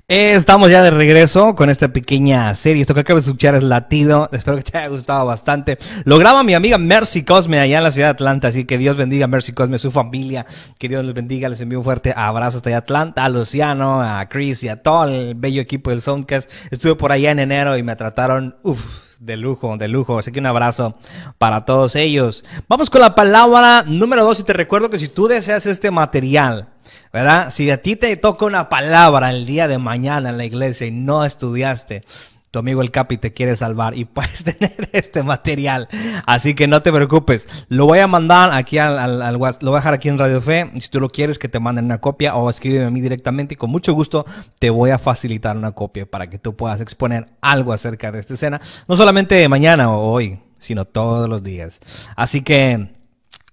Estamos 0.10 0.70
ya 0.70 0.84
de 0.84 0.92
regreso 0.92 1.54
con 1.56 1.70
esta 1.70 1.90
pequeña 1.90 2.54
serie. 2.56 2.82
Esto 2.82 2.94
que 2.94 3.02
acabas 3.02 3.26
de 3.26 3.32
escuchar 3.32 3.56
es 3.56 3.64
Latido. 3.64 4.30
Espero 4.32 4.56
que 4.56 4.64
te 4.64 4.78
haya 4.78 4.88
gustado 4.88 5.26
bastante. 5.26 5.78
Lo 6.06 6.18
graba 6.18 6.44
mi 6.44 6.54
amiga 6.54 6.78
Mercy 6.78 7.24
Cosme 7.24 7.60
allá 7.60 7.80
en 7.80 7.84
la 7.84 7.92
ciudad 7.92 8.08
de 8.08 8.12
Atlanta. 8.12 8.48
Así 8.48 8.64
que 8.64 8.78
Dios 8.78 8.96
bendiga 8.96 9.26
a 9.26 9.28
Mercy 9.28 9.52
Cosme, 9.52 9.80
su 9.80 9.92
familia. 9.92 10.46
Que 10.78 10.88
Dios 10.88 11.04
les 11.04 11.14
bendiga. 11.14 11.50
Les 11.50 11.60
envío 11.60 11.80
un 11.80 11.84
fuerte 11.84 12.14
abrazo 12.16 12.58
hasta 12.58 12.70
allá 12.70 12.78
Atlanta, 12.78 13.26
a 13.26 13.30
Luciano, 13.30 14.02
a 14.02 14.30
Chris 14.30 14.64
y 14.64 14.70
a 14.70 14.82
todo 14.82 15.06
el 15.06 15.36
bello 15.36 15.62
equipo 15.62 15.90
del 15.90 16.02
Soundcast. 16.02 16.50
Estuve 16.72 16.96
por 16.96 17.12
allá 17.12 17.32
en 17.32 17.40
enero 17.40 17.76
y 17.76 17.84
me 17.84 17.98
trataron, 17.98 18.56
uff, 18.64 19.07
de 19.20 19.38
lujo, 19.38 19.76
de 19.78 19.88
lujo. 19.88 20.20
Así 20.20 20.32
que 20.32 20.40
un 20.40 20.46
abrazo 20.46 20.96
para 21.38 21.66
todos 21.66 21.96
ellos. 21.96 22.46
Vamos 22.68 22.90
con 22.90 23.02
la 23.02 23.16
palabra 23.16 23.84
número 23.86 24.24
dos 24.24 24.40
y 24.40 24.44
te 24.44 24.54
recuerdo 24.54 24.90
que 24.90 25.00
si 25.00 25.08
tú 25.08 25.28
deseas 25.28 25.66
este 25.66 25.92
material, 25.92 26.70
¿verdad? 27.12 27.52
Si 27.52 27.70
a 27.72 27.82
ti 27.82 27.96
te 27.96 28.16
toca 28.18 28.46
una 28.46 28.70
palabra 28.70 29.30
el 29.30 29.46
día 29.46 29.68
de 29.68 29.78
mañana 29.78 30.30
en 30.30 30.38
la 30.38 30.46
iglesia 30.46 30.88
y 30.88 30.92
no 30.92 31.26
estudiaste, 31.26 32.04
tu 32.52 32.60
amigo 32.60 32.82
el 32.82 32.92
Capi 32.92 33.18
te 33.18 33.34
quiere 33.34 33.56
salvar 33.56 33.98
y 33.98 34.06
puedes 34.06 34.44
tener 34.44 34.90
este 34.92 35.24
material. 35.24 35.88
Así 36.26 36.54
que 36.56 36.68
no 36.68 36.82
te 36.82 36.92
preocupes. 36.92 37.48
Lo 37.70 37.86
voy 37.86 38.00
a 38.00 38.08
mandar 38.08 38.52
aquí 38.54 38.78
al, 38.78 38.98
al, 38.98 39.22
al 39.22 39.36
WhatsApp. 39.36 39.64
Lo 39.64 39.72
voy 39.72 39.78
a 39.78 39.82
dejar 39.82 39.94
aquí 39.94 40.10
en 40.10 40.18
Radio 40.18 40.42
Fe. 40.42 40.72
Si 40.80 40.90
tú 40.90 41.00
lo 41.00 41.10
quieres, 41.10 41.40
que 41.40 41.50
te 41.50 41.60
manden 41.60 41.86
una 41.86 42.00
copia 42.00 42.36
o 42.36 42.50
escríbeme 42.50 42.86
a 42.86 42.92
mí 42.92 43.02
directamente 43.02 43.56
y 43.56 43.58
con 43.58 43.70
mucho 43.70 43.94
gusto 43.94 44.26
te 44.60 44.70
voy 44.70 44.92
a 44.92 44.98
facilitar 44.98 45.58
una 45.58 45.72
copia 45.72 46.06
para 46.06 46.30
que 46.30 46.40
tú 46.40 46.56
puedas 46.56 46.82
exponer 46.82 47.28
algo 47.42 47.74
acerca 47.74 48.12
de 48.12 48.20
esta 48.20 48.36
escena. 48.36 48.62
No 48.88 48.96
solamente 48.96 49.48
mañana 49.50 49.92
o 49.92 50.12
hoy, 50.12 50.40
sino 50.60 50.86
todos 50.86 51.30
los 51.30 51.44
días. 51.44 51.80
Así 52.16 52.42
que... 52.42 52.96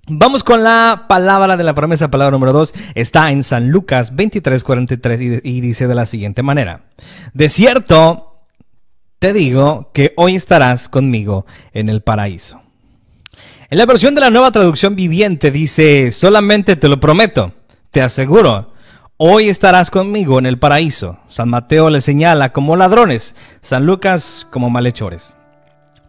Vamos 0.07 0.45
con 0.45 0.63
la 0.63 1.07
palabra 1.09 1.57
de 1.57 1.65
la 1.65 1.75
promesa, 1.75 2.11
palabra 2.11 2.33
número 2.33 2.53
2. 2.53 2.75
Está 2.95 3.31
en 3.31 3.43
San 3.43 3.71
Lucas 3.71 4.15
23:43 4.15 5.41
y, 5.43 5.51
y 5.51 5.61
dice 5.63 5.89
de 5.89 5.95
la 5.95 6.05
siguiente 6.05 6.43
manera. 6.43 6.83
De 7.33 7.49
cierto, 7.49 8.34
te 9.25 9.33
digo 9.33 9.89
que 9.95 10.13
hoy 10.17 10.37
estarás 10.37 10.91
conmigo 10.91 11.47
en 11.73 11.89
el 11.89 12.03
paraíso. 12.03 12.61
En 13.71 13.79
la 13.79 13.87
versión 13.87 14.15
de 14.15 14.21
la 14.21 14.29
nueva 14.29 14.53
traducción 14.53 14.97
viviente 14.97 15.51
dice, 15.51 16.13
solamente 16.13 16.77
te 16.77 16.89
lo 16.89 17.01
prometo, 17.01 17.55
te 17.91 18.03
aseguro, 18.03 18.75
hoy 19.17 19.49
estarás 19.49 19.91
conmigo 19.91 20.39
en 20.39 20.45
el 20.45 20.59
paraíso. 20.59 21.21
San 21.29 21.49
Mateo 21.49 21.89
le 21.89 22.03
señala 22.03 22.53
como 22.53 22.77
ladrones, 22.77 23.35
San 23.63 23.87
Lucas 23.87 24.47
como 24.51 24.69
malhechores. 24.69 25.39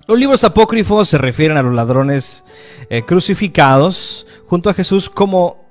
Los 0.09 0.19
libros 0.19 0.43
apócrifos 0.43 1.07
se 1.07 1.17
refieren 1.17 1.55
a 1.55 1.63
los 1.63 1.73
ladrones 1.73 2.43
eh, 2.89 3.03
crucificados 3.03 4.27
junto 4.45 4.69
a 4.69 4.73
Jesús 4.73 5.09
como 5.09 5.64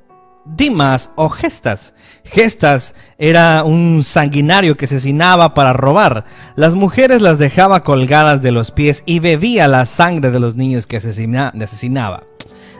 Dimas 0.44 1.10
o 1.16 1.28
Gestas. 1.28 1.94
Gestas 2.24 2.94
era 3.18 3.64
un 3.64 4.02
sanguinario 4.04 4.76
que 4.76 4.84
asesinaba 4.84 5.54
para 5.54 5.72
robar. 5.72 6.24
Las 6.56 6.74
mujeres 6.74 7.22
las 7.22 7.38
dejaba 7.38 7.82
colgadas 7.82 8.42
de 8.42 8.52
los 8.52 8.70
pies 8.70 9.02
y 9.06 9.20
bebía 9.20 9.68
la 9.68 9.86
sangre 9.86 10.30
de 10.30 10.40
los 10.40 10.56
niños 10.56 10.86
que 10.86 10.98
asesina- 10.98 11.52
asesinaba. 11.62 12.24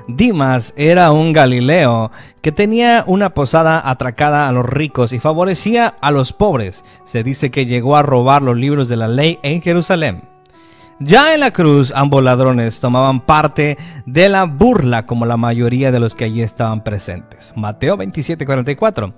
Dimas 0.07 0.75
era 0.77 1.13
un 1.13 1.33
Galileo 1.33 2.11
que 2.43 2.53
tenía 2.53 3.05
una 3.07 3.33
posada 3.33 3.89
atracada 3.89 4.47
a 4.47 4.53
los 4.53 4.67
ricos 4.67 5.15
y 5.15 5.19
favorecía 5.19 5.95
a 6.03 6.11
los 6.11 6.35
pobres. 6.35 6.85
Se 7.07 7.23
dice 7.23 7.51
que 7.51 7.65
llegó 7.65 7.97
a 7.97 8.03
robar 8.03 8.43
los 8.43 8.57
libros 8.57 8.89
de 8.89 8.97
la 8.97 9.09
ley 9.09 9.39
en 9.43 9.63
Jerusalén. 9.63 10.34
Ya 11.01 11.35
en 11.35 11.41
la 11.41 11.53
cruz, 11.53 11.93
ambos 11.95 12.23
ladrones 12.23 12.79
tomaban 12.79 13.21
parte 13.21 13.77
de 14.07 14.29
la 14.29 14.45
burla 14.45 15.07
como 15.07 15.27
la 15.27 15.37
mayoría 15.37 15.91
de 15.91 15.99
los 15.99 16.15
que 16.15 16.25
allí 16.25 16.41
estaban 16.41 16.85
presentes. 16.85 17.53
Mateo 17.57 17.97
27:44. 17.97 19.13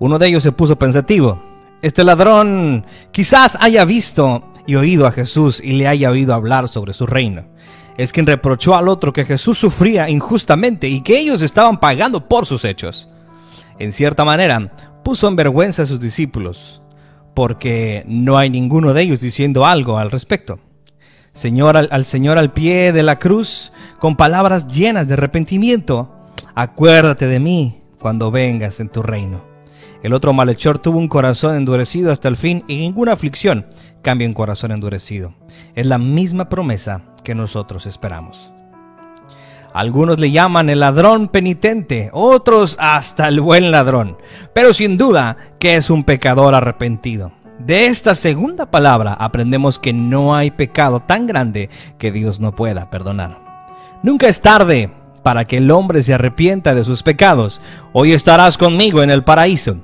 Uno 0.00 0.18
de 0.18 0.26
ellos 0.26 0.42
se 0.42 0.50
puso 0.50 0.76
pensativo. 0.76 1.40
Este 1.80 2.02
ladrón 2.02 2.84
quizás 3.12 3.56
haya 3.60 3.84
visto 3.84 4.42
y 4.66 4.74
oído 4.74 5.06
a 5.06 5.12
Jesús 5.12 5.60
y 5.62 5.72
le 5.72 5.86
haya 5.86 6.10
oído 6.10 6.34
hablar 6.34 6.68
sobre 6.68 6.92
su 6.92 7.06
reino. 7.06 7.44
Es 7.96 8.12
quien 8.12 8.26
reprochó 8.26 8.74
al 8.74 8.88
otro 8.88 9.12
que 9.12 9.24
Jesús 9.24 9.58
sufría 9.58 10.08
injustamente 10.08 10.88
y 10.88 11.02
que 11.02 11.18
ellos 11.18 11.42
estaban 11.42 11.78
pagando 11.78 12.28
por 12.28 12.46
sus 12.46 12.64
hechos. 12.64 13.08
En 13.78 13.92
cierta 13.92 14.24
manera, 14.24 14.72
puso 15.04 15.28
en 15.28 15.36
vergüenza 15.36 15.82
a 15.82 15.86
sus 15.86 16.00
discípulos, 16.00 16.82
porque 17.34 18.04
no 18.06 18.38
hay 18.38 18.50
ninguno 18.50 18.92
de 18.92 19.02
ellos 19.02 19.20
diciendo 19.20 19.66
algo 19.66 19.98
al 19.98 20.10
respecto. 20.10 20.58
Señor, 21.32 21.76
al, 21.76 22.04
Señor 22.04 22.36
al 22.36 22.52
pie 22.52 22.92
de 22.92 23.02
la 23.02 23.18
cruz, 23.18 23.72
con 23.98 24.16
palabras 24.16 24.66
llenas 24.66 25.08
de 25.08 25.14
arrepentimiento, 25.14 26.10
acuérdate 26.54 27.26
de 27.26 27.40
mí 27.40 27.82
cuando 27.98 28.30
vengas 28.30 28.80
en 28.80 28.90
tu 28.90 29.02
reino. 29.02 29.42
El 30.02 30.12
otro 30.12 30.32
malhechor 30.34 30.78
tuvo 30.78 30.98
un 30.98 31.08
corazón 31.08 31.56
endurecido 31.56 32.12
hasta 32.12 32.28
el 32.28 32.36
fin 32.36 32.64
y 32.66 32.76
ninguna 32.76 33.12
aflicción 33.12 33.66
cambia 34.02 34.28
un 34.28 34.34
corazón 34.34 34.72
endurecido. 34.72 35.32
Es 35.74 35.86
la 35.86 35.96
misma 35.96 36.48
promesa 36.48 37.02
que 37.24 37.34
nosotros 37.34 37.86
esperamos. 37.86 38.52
Algunos 39.72 40.20
le 40.20 40.30
llaman 40.30 40.68
el 40.68 40.80
ladrón 40.80 41.28
penitente, 41.28 42.10
otros 42.12 42.76
hasta 42.78 43.28
el 43.28 43.40
buen 43.40 43.70
ladrón, 43.70 44.18
pero 44.52 44.74
sin 44.74 44.98
duda 44.98 45.38
que 45.58 45.76
es 45.76 45.88
un 45.88 46.04
pecador 46.04 46.54
arrepentido. 46.54 47.32
De 47.66 47.86
esta 47.86 48.16
segunda 48.16 48.66
palabra 48.66 49.14
aprendemos 49.14 49.78
que 49.78 49.92
no 49.92 50.34
hay 50.34 50.50
pecado 50.50 50.98
tan 50.98 51.28
grande 51.28 51.70
que 51.96 52.10
Dios 52.10 52.40
no 52.40 52.56
pueda 52.56 52.90
perdonar. 52.90 53.38
Nunca 54.02 54.26
es 54.26 54.40
tarde 54.40 54.90
para 55.22 55.44
que 55.44 55.58
el 55.58 55.70
hombre 55.70 56.02
se 56.02 56.12
arrepienta 56.12 56.74
de 56.74 56.84
sus 56.84 57.04
pecados. 57.04 57.60
Hoy 57.92 58.12
estarás 58.12 58.58
conmigo 58.58 59.00
en 59.04 59.10
el 59.10 59.22
paraíso. 59.22 59.76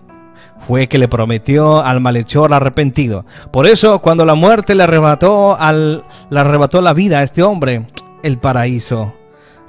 Fue 0.66 0.88
que 0.88 0.98
le 0.98 1.06
prometió 1.06 1.84
al 1.84 2.00
malhechor 2.00 2.52
arrepentido. 2.52 3.24
Por 3.52 3.68
eso, 3.68 4.00
cuando 4.00 4.26
la 4.26 4.34
muerte 4.34 4.74
le 4.74 4.82
arrebató, 4.82 5.56
al, 5.56 6.04
le 6.30 6.40
arrebató 6.40 6.82
la 6.82 6.94
vida 6.94 7.20
a 7.20 7.22
este 7.22 7.44
hombre, 7.44 7.86
el 8.24 8.38
paraíso 8.38 9.14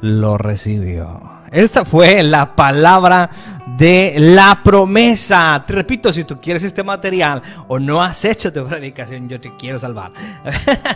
lo 0.02 0.40
recibió. 0.40 1.39
Esta 1.52 1.86
fue 1.86 2.24
la 2.24 2.56
palabra 2.56 3.30
de 3.78 4.16
la 4.18 4.62
promesa. 4.64 5.64
Te 5.66 5.74
repito, 5.74 6.12
si 6.12 6.24
tú 6.24 6.40
quieres 6.42 6.64
este 6.64 6.84
material 6.84 7.42
o 7.68 7.80
no 7.80 8.04
has 8.04 8.26
hecho 8.26 8.52
tu 8.52 8.66
predicación, 8.66 9.30
yo 9.30 9.40
te 9.40 9.56
quiero 9.56 9.80
salvar. 9.80 10.12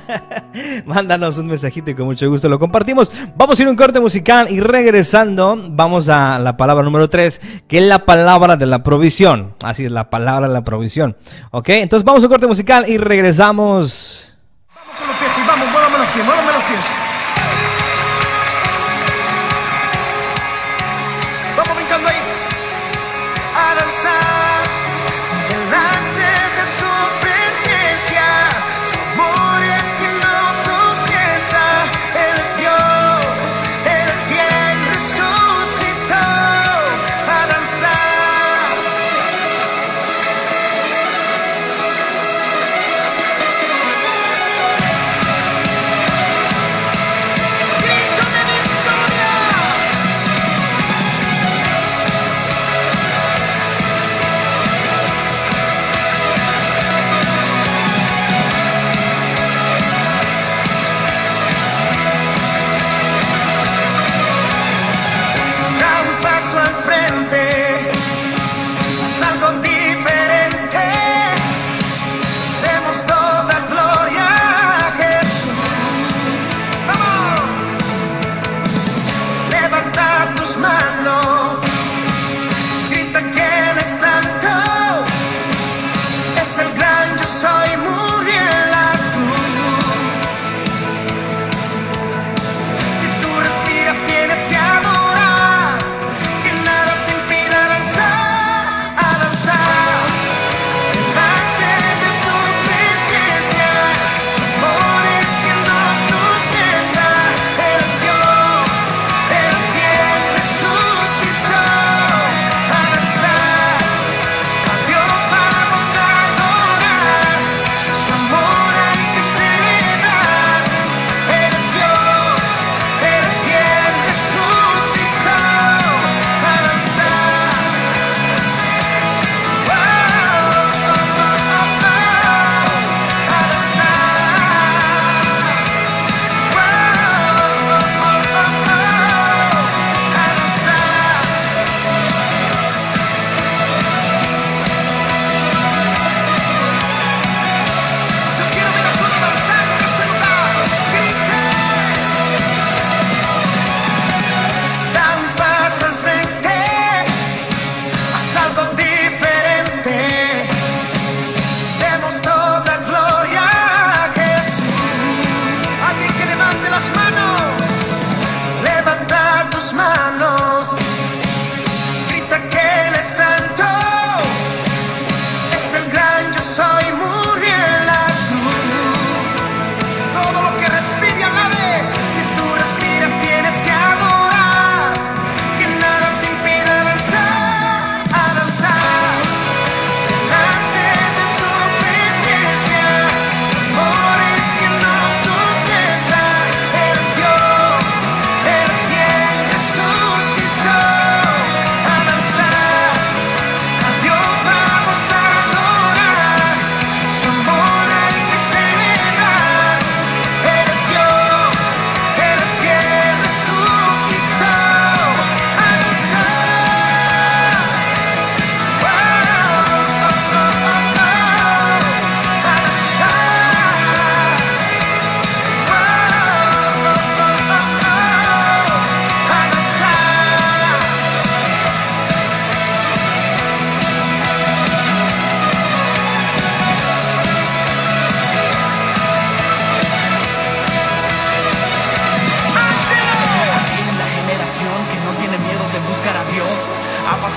Mándanos 0.85 1.37
un 1.37 1.47
mensajito 1.47 1.91
y 1.91 1.95
con 1.95 2.05
mucho 2.05 2.29
gusto 2.29 2.49
lo 2.49 2.59
compartimos. 2.59 3.11
Vamos 3.35 3.57
a 3.57 3.61
ir 3.61 3.67
a 3.67 3.71
un 3.71 3.77
corte 3.77 3.99
musical 3.99 4.47
y 4.51 4.59
regresando 4.59 5.57
vamos 5.69 6.09
a 6.09 6.37
la 6.39 6.57
palabra 6.57 6.83
número 6.83 7.09
3, 7.09 7.41
que 7.67 7.77
es 7.77 7.83
la 7.83 8.05
palabra 8.05 8.57
de 8.57 8.65
la 8.65 8.83
provisión. 8.83 9.55
Así 9.63 9.85
es, 9.85 9.91
la 9.91 10.09
palabra 10.09 10.47
de 10.47 10.53
la 10.53 10.63
provisión. 10.63 11.17
¿Ok? 11.51 11.69
Entonces 11.69 12.03
vamos 12.03 12.21
a 12.23 12.27
un 12.27 12.31
corte 12.31 12.47
musical 12.47 12.85
y 12.87 12.97
regresamos. 12.97 14.37
Vamos 14.67 14.99
con 14.99 15.07
los 15.07 15.17
pies 15.17 15.37
y 15.37 15.47
vamos, 15.47 15.71
muévame 15.71 15.97
los 15.97 16.07
pies, 16.07 16.25
muévame 16.25 16.51
los 16.51 16.63
pies. 16.63 17.02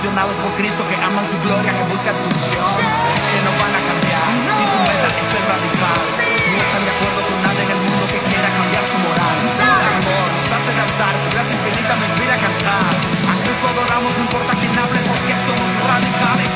Apasionados 0.07 0.39
por 0.39 0.55
Cristo 0.55 0.87
que 0.87 0.95
aman 1.03 1.25
su 1.27 1.35
gloria, 1.43 1.67
que 1.67 1.83
buscan 1.91 2.15
su 2.15 2.31
visión, 2.31 2.63
que 2.63 3.39
no 3.43 3.51
van 3.59 3.75
a 3.75 3.81
cambiar. 3.91 4.23
Y 4.55 4.65
su 4.71 4.79
meta 4.87 5.07
es 5.11 5.27
ser 5.27 5.43
radical. 5.43 5.99
No 6.47 6.57
están 6.63 6.83
de 6.87 6.91
acuerdo 6.95 7.19
con 7.27 7.37
nada 7.43 7.59
en 7.59 7.71
el 7.75 7.81
mundo 7.83 8.03
que 8.07 8.19
quiera 8.31 8.47
cambiar 8.55 8.85
su 8.87 8.97
moral. 9.03 9.35
Su 9.51 9.67
amor 9.67 10.27
nos 10.31 10.47
hace 10.47 10.71
danzar, 10.79 11.11
su 11.19 11.27
gracia 11.35 11.59
infinita 11.59 11.91
me 11.99 12.07
inspira 12.07 12.33
a 12.33 12.39
cantar. 12.39 12.87
A 12.87 13.33
Cristo 13.43 13.67
adoramos, 13.67 14.15
no 14.15 14.23
importa 14.31 14.51
quién 14.55 14.71
hable, 14.79 14.99
porque 15.11 15.33
somos 15.43 15.69
radicales. 15.75 16.51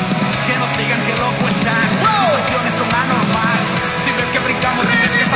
Que 0.48 0.54
nos 0.56 0.70
sigan, 0.72 1.00
que 1.04 1.12
loco 1.20 1.44
están. 1.44 1.88
Sus 2.24 2.32
acciones 2.32 2.72
son 2.72 2.88
anormal. 2.88 3.60
Si 3.92 4.16
ves 4.16 4.32
que 4.32 4.40
brincamos, 4.40 4.88
si 4.88 4.96
ves 4.96 5.12
que 5.12 5.28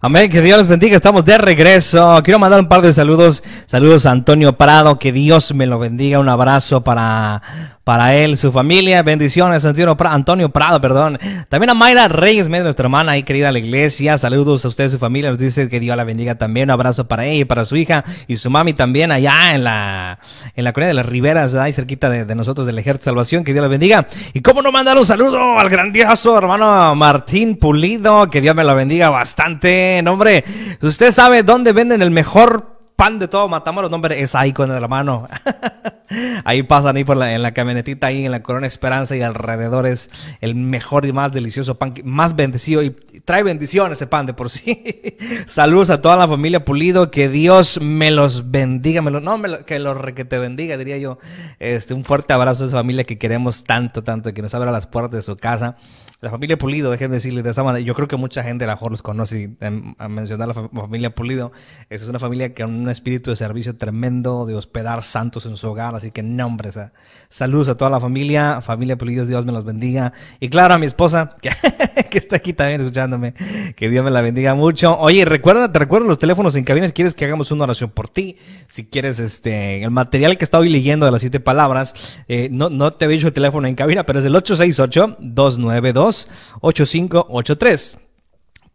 Amén, 0.00 0.30
que 0.30 0.40
Dios 0.40 0.58
les 0.58 0.68
bendiga, 0.68 0.94
estamos 0.94 1.24
de 1.24 1.36
regreso. 1.38 2.20
Quiero 2.22 2.38
mandar 2.38 2.60
un 2.60 2.68
par 2.68 2.82
de 2.82 2.92
saludos. 2.92 3.42
Saludos 3.66 4.06
a 4.06 4.12
Antonio 4.12 4.56
Prado, 4.56 4.96
que 4.96 5.10
Dios 5.10 5.52
me 5.54 5.66
lo 5.66 5.80
bendiga. 5.80 6.20
Un 6.20 6.28
abrazo 6.28 6.84
para, 6.84 7.42
para 7.88 8.14
él, 8.14 8.36
su 8.36 8.52
familia. 8.52 9.02
Bendiciones, 9.02 9.64
Antonio 9.64 9.96
Prado, 9.96 10.14
Antonio 10.14 10.50
Prado, 10.50 10.78
perdón. 10.78 11.18
También 11.48 11.70
a 11.70 11.74
Mayra 11.74 12.06
Reyes, 12.06 12.46
nuestra 12.46 12.84
hermana 12.84 13.12
ahí 13.12 13.22
querida 13.22 13.50
la 13.50 13.60
iglesia. 13.60 14.18
Saludos 14.18 14.62
a 14.66 14.68
usted 14.68 14.84
y 14.84 14.88
su 14.90 14.98
familia. 14.98 15.30
Nos 15.30 15.38
dice 15.38 15.70
que 15.70 15.80
Dios 15.80 15.96
la 15.96 16.04
bendiga 16.04 16.34
también. 16.34 16.66
Un 16.68 16.72
abrazo 16.72 17.08
para 17.08 17.24
ella 17.24 17.40
y 17.40 17.44
para 17.46 17.64
su 17.64 17.76
hija 17.76 18.04
y 18.26 18.36
su 18.36 18.50
mami 18.50 18.74
también 18.74 19.10
allá 19.10 19.54
en 19.54 19.64
la, 19.64 20.18
en 20.54 20.64
la 20.64 20.74
Corea 20.74 20.88
de 20.88 20.92
las 20.92 21.06
Riberas, 21.06 21.54
ahí 21.54 21.72
cerquita 21.72 22.10
de, 22.10 22.26
de 22.26 22.34
nosotros 22.34 22.66
del 22.66 22.78
Ejército 22.78 23.04
de 23.04 23.12
Salvación. 23.12 23.42
Que 23.42 23.54
Dios 23.54 23.62
la 23.62 23.68
bendiga. 23.68 24.06
Y 24.34 24.42
cómo 24.42 24.60
no 24.60 24.70
mandar 24.70 24.98
un 24.98 25.06
saludo 25.06 25.58
al 25.58 25.70
grandioso 25.70 26.36
hermano 26.36 26.94
Martín 26.94 27.56
Pulido. 27.56 28.28
Que 28.28 28.42
Dios 28.42 28.54
me 28.54 28.64
lo 28.64 28.74
bendiga 28.74 29.08
bastante. 29.08 30.02
No, 30.04 30.12
hombre, 30.12 30.44
usted 30.82 31.10
sabe 31.10 31.42
dónde 31.42 31.72
venden 31.72 32.02
el 32.02 32.10
mejor 32.10 32.77
pan 32.98 33.20
de 33.20 33.28
todo 33.28 33.48
Matamoros, 33.48 33.92
no, 33.92 33.94
hombre, 33.94 34.20
es 34.20 34.34
ahí 34.34 34.52
con 34.52 34.68
la 34.68 34.88
mano. 34.88 35.28
ahí 36.44 36.64
pasan 36.64 36.96
ahí 36.96 37.04
por 37.04 37.22
en 37.22 37.42
la 37.42 37.54
camionetita, 37.54 38.08
ahí 38.08 38.24
en 38.24 38.32
la 38.32 38.42
Corona 38.42 38.66
Esperanza 38.66 39.16
y 39.16 39.22
alrededor 39.22 39.86
es 39.86 40.10
el 40.40 40.56
mejor 40.56 41.06
y 41.06 41.12
más 41.12 41.30
delicioso 41.30 41.78
pan, 41.78 41.94
más 42.02 42.34
bendecido 42.34 42.82
y 42.82 42.90
trae 43.24 43.44
bendición 43.44 43.92
ese 43.92 44.08
pan 44.08 44.26
de 44.26 44.34
por 44.34 44.50
sí. 44.50 44.82
Saludos 45.46 45.90
a 45.90 46.02
toda 46.02 46.16
la 46.16 46.26
familia 46.26 46.64
Pulido, 46.64 47.12
que 47.12 47.28
Dios 47.28 47.80
me 47.80 48.10
los 48.10 48.50
bendiga, 48.50 49.00
me 49.00 49.12
lo, 49.12 49.20
no, 49.20 49.40
que 49.64 49.78
los 49.78 49.96
que 50.12 50.24
te 50.24 50.38
bendiga, 50.38 50.76
diría 50.76 50.98
yo. 50.98 51.18
Este, 51.60 51.94
un 51.94 52.04
fuerte 52.04 52.32
abrazo 52.32 52.64
a 52.64 52.66
esa 52.66 52.78
familia 52.78 53.04
que 53.04 53.16
queremos 53.16 53.62
tanto, 53.62 54.02
tanto, 54.02 54.34
que 54.34 54.42
nos 54.42 54.54
abra 54.54 54.72
las 54.72 54.88
puertas 54.88 55.18
de 55.18 55.22
su 55.22 55.36
casa. 55.36 55.76
La 56.20 56.30
familia 56.30 56.58
Pulido, 56.58 56.90
déjenme 56.90 57.14
decirles 57.14 57.44
de 57.44 57.50
esa 57.50 57.62
manera. 57.62 57.84
Yo 57.84 57.94
creo 57.94 58.08
que 58.08 58.16
mucha 58.16 58.42
gente 58.42 58.64
a 58.64 58.66
lo 58.66 58.72
mejor 58.72 58.90
los 58.90 59.02
conoce. 59.02 59.50
em, 59.60 59.94
a 59.98 60.08
mencionar 60.08 60.48
la 60.48 60.54
fa- 60.54 60.68
familia 60.68 61.14
Pulido. 61.14 61.52
Esa 61.90 62.04
es 62.04 62.10
una 62.10 62.18
familia 62.18 62.52
con 62.54 62.74
un 62.74 62.88
espíritu 62.90 63.30
de 63.30 63.36
servicio 63.36 63.76
tremendo, 63.76 64.44
de 64.44 64.56
hospedar 64.56 65.04
santos 65.04 65.46
en 65.46 65.56
su 65.56 65.68
hogar. 65.68 65.94
Así 65.94 66.10
que 66.10 66.24
nombre, 66.24 66.70
saludos 67.28 67.68
a 67.68 67.76
toda 67.76 67.90
la 67.92 68.00
familia. 68.00 68.60
Familia 68.62 68.98
Pulido, 68.98 69.26
Dios 69.26 69.44
me 69.46 69.52
los 69.52 69.64
bendiga. 69.64 70.12
Y 70.40 70.48
claro, 70.48 70.74
a 70.74 70.78
mi 70.78 70.86
esposa, 70.86 71.36
que, 71.40 71.50
que 72.10 72.18
está 72.18 72.34
aquí 72.36 72.52
también 72.52 72.80
escuchándome. 72.80 73.34
Que 73.76 73.88
Dios 73.88 74.04
me 74.04 74.10
la 74.10 74.20
bendiga 74.20 74.56
mucho. 74.56 74.98
Oye, 74.98 75.24
recuerda, 75.24 75.70
te 75.70 75.78
recuerdo 75.78 76.08
los 76.08 76.18
teléfonos 76.18 76.56
en 76.56 76.64
cabina 76.64 76.88
si 76.88 76.92
quieres 76.94 77.14
que 77.14 77.26
hagamos 77.26 77.52
una 77.52 77.62
oración 77.62 77.90
por 77.90 78.08
ti. 78.08 78.36
Si 78.66 78.86
quieres, 78.86 79.20
este, 79.20 79.84
el 79.84 79.90
material 79.92 80.36
que 80.36 80.42
está 80.44 80.58
hoy 80.58 80.68
leyendo 80.68 81.06
de 81.06 81.12
las 81.12 81.20
siete 81.20 81.38
palabras, 81.38 81.94
eh, 82.26 82.48
no, 82.50 82.70
no 82.70 82.92
te 82.94 83.04
he 83.04 83.08
dicho 83.08 83.28
el 83.28 83.32
teléfono 83.32 83.68
en 83.68 83.76
cabina, 83.76 84.04
pero 84.04 84.18
es 84.18 84.24
el 84.24 84.34
868-292-8583. 86.08 87.98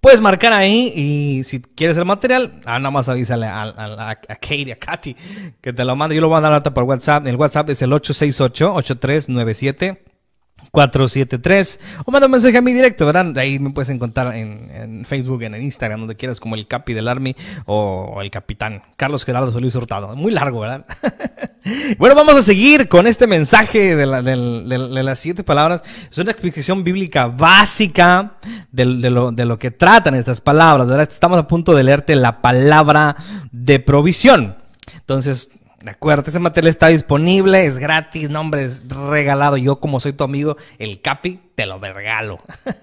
Puedes 0.02 0.20
marcar 0.20 0.52
ahí 0.52 0.92
y 0.96 1.44
si 1.46 1.62
quieres 1.62 1.98
el 1.98 2.04
material, 2.04 2.60
ah, 2.66 2.78
nada 2.78 2.92
más 2.92 3.08
avísale 3.08 3.46
a, 3.46 3.64
a, 3.64 4.16
Katie, 4.16 4.74
a 4.74 4.76
Katy, 4.76 5.16
que 5.62 5.72
te 5.72 5.86
lo 5.86 5.96
mando. 5.96 6.14
Yo 6.14 6.20
lo 6.20 6.28
voy 6.28 6.34
a 6.34 6.38
mandar 6.38 6.52
ahorita 6.52 6.74
por 6.74 6.84
WhatsApp. 6.84 7.26
El 7.26 7.38
WhatsApp 7.38 7.70
es 7.70 7.82
el 7.82 7.92
868-8397. 7.92 10.13
473 10.72 11.80
o 12.06 12.12
manda 12.12 12.26
un 12.28 12.32
mensaje 12.32 12.58
a 12.58 12.62
mí 12.62 12.74
directo, 12.74 13.06
¿verdad? 13.06 13.38
Ahí 13.38 13.60
me 13.60 13.72
puedes 13.72 13.90
encontrar 13.90 14.36
en, 14.36 14.70
en 14.72 15.06
Facebook, 15.06 15.44
en 15.44 15.56
el 15.56 15.62
Instagram, 15.62 16.02
donde 16.02 16.16
quieras, 16.16 16.40
como 16.40 16.56
el 16.56 16.68
Capi 16.68 16.94
del 16.94 17.08
Army 17.08 17.36
o 17.66 18.20
el 18.22 18.32
Capitán 18.32 18.82
Carlos 18.96 19.26
Gerardo 19.26 19.52
Solís 19.52 19.76
Hurtado. 19.76 20.16
Muy 20.16 20.32
largo, 20.32 20.62
¿verdad? 20.62 20.86
bueno, 21.98 22.16
vamos 22.16 22.36
a 22.36 22.42
seguir 22.42 22.90
con 22.90 23.08
este 23.08 23.28
mensaje 23.28 23.96
de, 23.96 24.06
las 24.06 25.20
siete 25.20 25.44
palabras. 25.44 25.84
Es 26.12 26.18
una 26.18 26.32
explicación 26.32 26.84
bíblica 26.84 27.28
básica 27.28 28.34
lo, 28.72 29.32
de 29.32 29.46
lo 29.46 29.60
que 29.60 29.72
tratan 29.72 30.16
estas 30.16 30.42
palabras, 30.42 30.88
¿verdad? 30.88 31.08
Estamos 31.10 31.40
a 31.40 31.48
punto 31.48 31.74
de 31.74 31.84
leerte 31.84 32.16
la 32.16 32.42
palabra 32.42 33.16
de 33.52 33.80
provisión. 33.80 34.58
Entonces, 34.96 35.52
Acuérdate, 35.86 36.30
ese 36.30 36.40
material 36.40 36.70
está 36.70 36.88
disponible, 36.88 37.66
es 37.66 37.78
gratis, 37.78 38.30
no 38.30 38.50
es 38.56 38.88
regalado. 38.88 39.58
Yo 39.58 39.82
como 39.82 40.00
soy 40.00 40.14
tu 40.14 40.24
amigo, 40.24 40.56
el 40.80 41.02
Capi, 41.02 41.40
te 41.56 41.66
lo 41.66 41.80
regalo. 41.80 42.40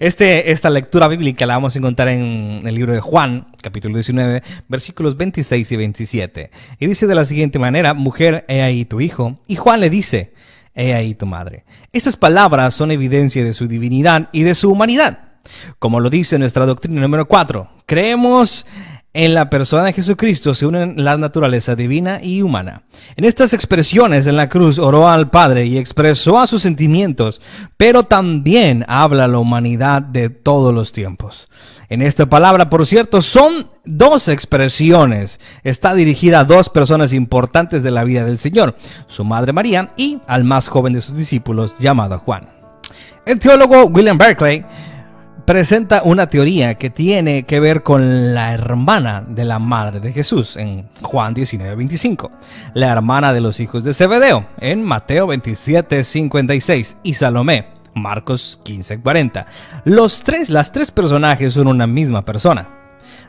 Este, 0.00 0.50
esta 0.50 0.70
lectura 0.70 1.06
bíblica 1.06 1.46
la 1.46 1.54
vamos 1.54 1.76
a 1.76 1.78
encontrar 1.78 2.08
en 2.08 2.62
el 2.64 2.74
libro 2.74 2.92
de 2.92 2.98
Juan, 2.98 3.46
capítulo 3.62 3.94
19, 3.94 4.42
versículos 4.66 5.16
26 5.16 5.70
y 5.70 5.76
27. 5.76 6.50
Y 6.80 6.86
dice 6.86 7.06
de 7.06 7.14
la 7.14 7.24
siguiente 7.24 7.60
manera, 7.60 7.94
mujer, 7.94 8.44
he 8.48 8.62
ahí 8.62 8.84
tu 8.84 9.00
hijo. 9.00 9.38
Y 9.46 9.54
Juan 9.54 9.80
le 9.80 9.88
dice, 9.88 10.32
he 10.74 10.94
ahí 10.94 11.14
tu 11.14 11.26
madre. 11.26 11.64
Estas 11.92 12.16
palabras 12.16 12.74
son 12.74 12.90
evidencia 12.90 13.44
de 13.44 13.54
su 13.54 13.68
divinidad 13.68 14.28
y 14.32 14.42
de 14.42 14.56
su 14.56 14.72
humanidad. 14.72 15.18
Como 15.78 16.00
lo 16.00 16.10
dice 16.10 16.38
nuestra 16.38 16.66
doctrina 16.66 17.00
número 17.00 17.26
4, 17.28 17.68
creemos 17.86 18.66
en 19.14 19.34
la 19.34 19.50
persona 19.50 19.84
de 19.84 19.92
Jesucristo 19.92 20.54
se 20.54 20.64
unen 20.64 20.94
la 21.04 21.18
naturaleza 21.18 21.74
divina 21.74 22.18
y 22.22 22.40
humana. 22.40 22.82
En 23.16 23.24
estas 23.24 23.52
expresiones 23.52 24.26
en 24.26 24.36
la 24.36 24.48
cruz 24.48 24.78
oró 24.78 25.08
al 25.08 25.28
Padre 25.28 25.66
y 25.66 25.76
expresó 25.76 26.38
a 26.38 26.46
sus 26.46 26.62
sentimientos, 26.62 27.42
pero 27.76 28.04
también 28.04 28.86
habla 28.88 29.28
la 29.28 29.38
humanidad 29.38 30.00
de 30.00 30.30
todos 30.30 30.72
los 30.72 30.92
tiempos. 30.92 31.48
En 31.90 32.00
esta 32.00 32.24
palabra, 32.26 32.70
por 32.70 32.86
cierto, 32.86 33.20
son 33.20 33.68
dos 33.84 34.28
expresiones. 34.28 35.40
Está 35.62 35.92
dirigida 35.94 36.40
a 36.40 36.44
dos 36.44 36.70
personas 36.70 37.12
importantes 37.12 37.82
de 37.82 37.90
la 37.90 38.04
vida 38.04 38.24
del 38.24 38.38
Señor, 38.38 38.76
su 39.08 39.24
madre 39.24 39.52
María 39.52 39.92
y 39.96 40.20
al 40.26 40.44
más 40.44 40.68
joven 40.68 40.94
de 40.94 41.02
sus 41.02 41.16
discípulos 41.16 41.78
llamado 41.78 42.18
Juan. 42.18 42.48
El 43.26 43.38
teólogo 43.38 43.84
William 43.86 44.16
Berkeley 44.16 44.64
presenta 45.44 46.02
una 46.04 46.28
teoría 46.28 46.74
que 46.74 46.90
tiene 46.90 47.44
que 47.44 47.60
ver 47.60 47.82
con 47.82 48.34
la 48.34 48.52
hermana 48.52 49.24
de 49.26 49.44
la 49.44 49.58
madre 49.58 50.00
de 50.00 50.12
Jesús 50.12 50.56
en 50.56 50.88
Juan 51.02 51.34
19:25, 51.34 52.30
la 52.74 52.92
hermana 52.92 53.32
de 53.32 53.40
los 53.40 53.60
hijos 53.60 53.84
de 53.84 53.94
Zebedeo 53.94 54.46
en 54.58 54.82
Mateo 54.82 55.26
27:56 55.26 56.96
y 57.02 57.14
Salomé, 57.14 57.66
Marcos 57.94 58.60
15:40. 58.64 59.46
Los 59.84 60.22
tres, 60.22 60.50
las 60.50 60.72
tres 60.72 60.90
personajes 60.90 61.52
son 61.52 61.66
una 61.66 61.86
misma 61.86 62.24
persona. 62.24 62.68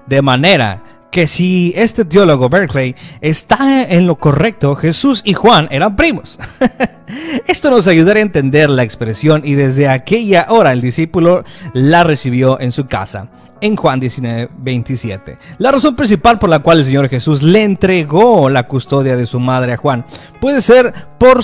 De 0.07 0.21
manera 0.21 0.83
que 1.13 1.27
si 1.27 1.71
este 1.75 2.05
teólogo 2.05 2.49
Berkeley 2.49 2.95
está 3.21 3.83
en 3.83 4.07
lo 4.07 4.15
correcto, 4.15 4.75
Jesús 4.75 5.21
y 5.23 5.33
Juan 5.33 5.67
eran 5.69 5.95
primos. 5.95 6.39
Esto 7.47 7.69
nos 7.69 7.87
ayudará 7.87 8.17
a 8.17 8.23
entender 8.23 8.67
la 8.71 8.81
expresión 8.81 9.43
y 9.45 9.53
desde 9.53 9.87
aquella 9.87 10.47
hora 10.49 10.73
el 10.73 10.81
discípulo 10.81 11.43
la 11.73 12.03
recibió 12.03 12.59
en 12.59 12.71
su 12.71 12.87
casa. 12.87 13.29
En 13.61 13.75
Juan 13.75 13.99
19, 13.99 14.49
27. 14.57 15.37
La 15.59 15.71
razón 15.71 15.95
principal 15.95 16.39
por 16.39 16.49
la 16.49 16.59
cual 16.59 16.79
el 16.79 16.85
Señor 16.85 17.07
Jesús 17.09 17.43
le 17.43 17.63
entregó 17.63 18.49
la 18.49 18.67
custodia 18.67 19.15
de 19.15 19.27
su 19.27 19.39
madre 19.39 19.73
a 19.73 19.77
Juan 19.77 20.07
puede 20.41 20.63
ser 20.63 20.93
por, 21.19 21.41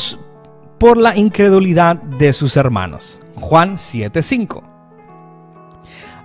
por 0.79 0.97
la 0.97 1.15
incredulidad 1.15 1.95
de 1.95 2.33
sus 2.33 2.57
hermanos. 2.57 3.21
Juan 3.35 3.75
7:5. 3.75 4.78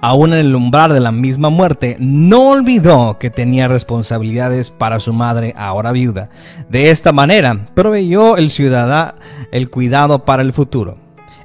Aún 0.06 0.34
en 0.34 0.40
el 0.40 0.54
umbral 0.54 0.92
de 0.92 1.00
la 1.00 1.12
misma 1.12 1.48
muerte, 1.48 1.96
no 1.98 2.50
olvidó 2.50 3.16
que 3.18 3.30
tenía 3.30 3.68
responsabilidades 3.68 4.70
para 4.70 5.00
su 5.00 5.14
madre, 5.14 5.54
ahora 5.56 5.92
viuda. 5.92 6.28
De 6.68 6.90
esta 6.90 7.10
manera, 7.10 7.68
proveyó 7.72 8.36
el 8.36 8.50
ciudadano 8.50 9.14
el 9.50 9.70
cuidado 9.70 10.26
para 10.26 10.42
el 10.42 10.52
futuro. 10.52 10.98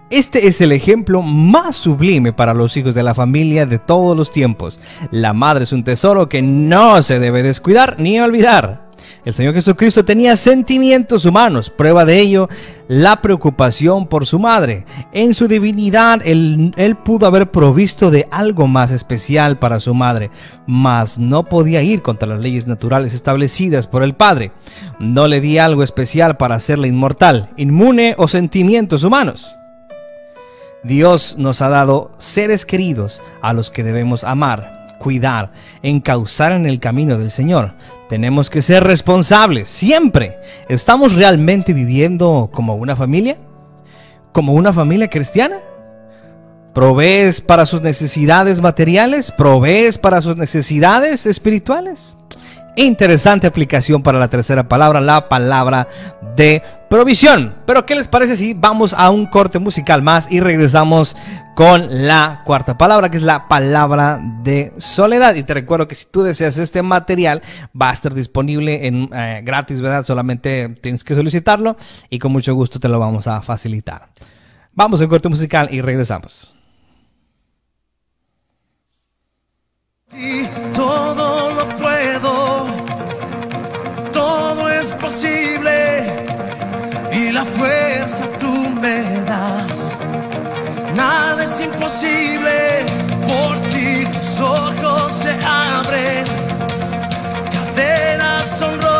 Este 0.09 0.49
es 0.49 0.59
el 0.59 0.73
ejemplo 0.73 1.21
más 1.21 1.77
sublime 1.77 2.33
para 2.33 2.53
los 2.53 2.75
hijos 2.75 2.93
de 2.93 3.03
la 3.03 3.13
familia 3.13 3.65
de 3.65 3.79
todos 3.79 4.17
los 4.17 4.29
tiempos. 4.29 4.77
La 5.09 5.31
madre 5.31 5.63
es 5.63 5.71
un 5.71 5.85
tesoro 5.85 6.27
que 6.27 6.41
no 6.41 7.01
se 7.01 7.17
debe 7.17 7.43
descuidar 7.43 7.95
ni 7.97 8.19
olvidar. 8.19 8.88
El 9.25 9.33
Señor 9.33 9.53
Jesucristo 9.53 10.05
tenía 10.05 10.37
sentimientos 10.37 11.25
humanos, 11.25 11.69
prueba 11.69 12.05
de 12.05 12.19
ello 12.19 12.49
la 12.87 13.21
preocupación 13.21 14.07
por 14.07 14.25
su 14.25 14.39
madre. 14.39 14.85
En 15.11 15.33
su 15.33 15.47
divinidad, 15.47 16.21
él, 16.25 16.97
pudo 17.03 17.27
haber 17.27 17.51
provisto 17.51 18.09
de 18.11 18.27
algo 18.31 18.67
más 18.67 18.91
especial 18.91 19.59
para 19.59 19.79
su 19.79 19.93
madre, 19.93 20.31
mas 20.65 21.19
no 21.19 21.43
podía 21.43 21.83
ir 21.83 22.01
contra 22.01 22.27
las 22.27 22.39
leyes 22.39 22.67
naturales 22.67 23.13
establecidas 23.13 23.87
por 23.87 24.03
el 24.03 24.15
Padre. 24.15 24.51
No 24.99 25.27
le 25.27 25.41
di 25.41 25.57
algo 25.57 25.83
especial 25.83 26.37
para 26.37 26.55
hacerla 26.55 26.87
inmortal, 26.87 27.49
inmune 27.57 28.15
o 28.17 28.27
sentimientos 28.27 29.03
humanos. 29.03 29.55
Dios 30.83 31.35
nos 31.37 31.61
ha 31.61 31.69
dado 31.69 32.11
seres 32.19 32.65
queridos 32.65 33.21
a 33.41 33.53
los 33.53 33.69
que 33.69 33.83
debemos 33.83 34.23
amar, 34.23 34.78
cuidar, 34.99 35.51
encauzar 35.81 36.51
en 36.51 36.67
el 36.67 36.79
camino 36.79 37.17
del 37.17 37.31
Señor. 37.31 37.73
Tenemos 38.07 38.49
que 38.49 38.61
ser 38.61 38.83
responsables, 38.83 39.67
siempre. 39.69 40.37
¿Estamos 40.67 41.15
realmente 41.15 41.73
viviendo 41.73 42.49
como 42.53 42.75
una 42.75 42.95
familia? 42.95 43.37
¿Como 44.31 44.53
una 44.53 44.71
familia 44.71 45.09
cristiana? 45.09 45.57
¿Provees 46.73 47.41
para 47.41 47.65
sus 47.65 47.81
necesidades 47.81 48.61
materiales? 48.61 49.31
¿Provees 49.31 49.97
para 49.97 50.21
sus 50.21 50.37
necesidades 50.37 51.25
espirituales? 51.25 52.15
Interesante 52.81 53.45
aplicación 53.45 54.01
para 54.01 54.19
la 54.19 54.29
tercera 54.29 54.69
palabra, 54.69 55.01
la 55.01 55.27
palabra 55.27 55.89
de 56.37 56.63
provisión. 56.89 57.55
Pero 57.65 57.85
¿qué 57.85 57.93
les 57.93 58.07
parece 58.07 58.37
si 58.37 58.53
vamos 58.53 58.93
a 58.93 59.09
un 59.09 59.25
corte 59.25 59.59
musical 59.59 60.01
más 60.01 60.31
y 60.31 60.39
regresamos 60.39 61.17
con 61.57 62.07
la 62.07 62.41
cuarta 62.45 62.77
palabra, 62.77 63.11
que 63.11 63.17
es 63.17 63.23
la 63.23 63.49
palabra 63.49 64.21
de 64.45 64.71
soledad? 64.77 65.35
Y 65.35 65.43
te 65.43 65.55
recuerdo 65.55 65.89
que 65.89 65.95
si 65.95 66.05
tú 66.05 66.21
deseas 66.21 66.57
este 66.57 66.81
material, 66.81 67.41
va 67.79 67.89
a 67.89 67.93
estar 67.93 68.13
disponible 68.13 68.87
en 68.87 69.09
eh, 69.13 69.41
gratis, 69.43 69.81
¿verdad? 69.81 70.05
Solamente 70.05 70.69
tienes 70.79 71.03
que 71.03 71.15
solicitarlo 71.15 71.75
y 72.09 72.17
con 72.17 72.31
mucho 72.31 72.55
gusto 72.55 72.79
te 72.79 72.87
lo 72.87 72.97
vamos 72.97 73.27
a 73.27 73.41
facilitar. 73.41 74.07
Vamos 74.71 75.01
al 75.01 75.09
corte 75.09 75.27
musical 75.27 75.67
y 75.69 75.81
regresamos. 75.81 76.55
Es 84.79 84.91
posible 84.93 86.05
y 87.11 87.31
la 87.31 87.43
fuerza 87.43 88.25
tú 88.39 88.69
me 88.81 89.01
das. 89.25 89.97
Nada 90.95 91.43
es 91.43 91.59
imposible, 91.59 92.85
por 93.27 93.57
ti 93.69 94.05
los 94.13 94.39
ojos 94.39 95.11
se 95.11 95.33
abren, 95.45 96.25
cadenas 97.51 98.47
son 98.47 98.81
rotas 98.81 98.98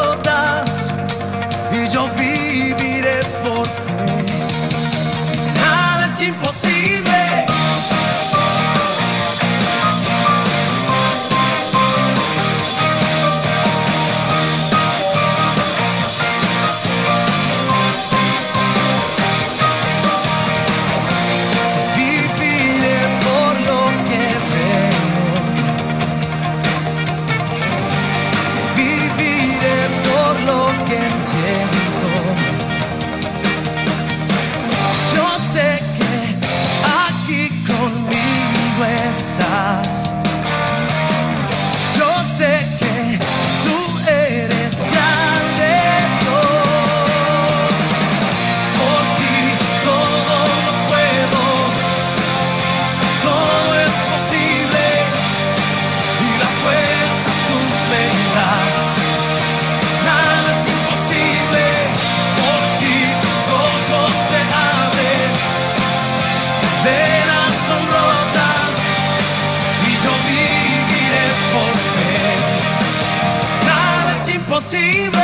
see 74.70 75.19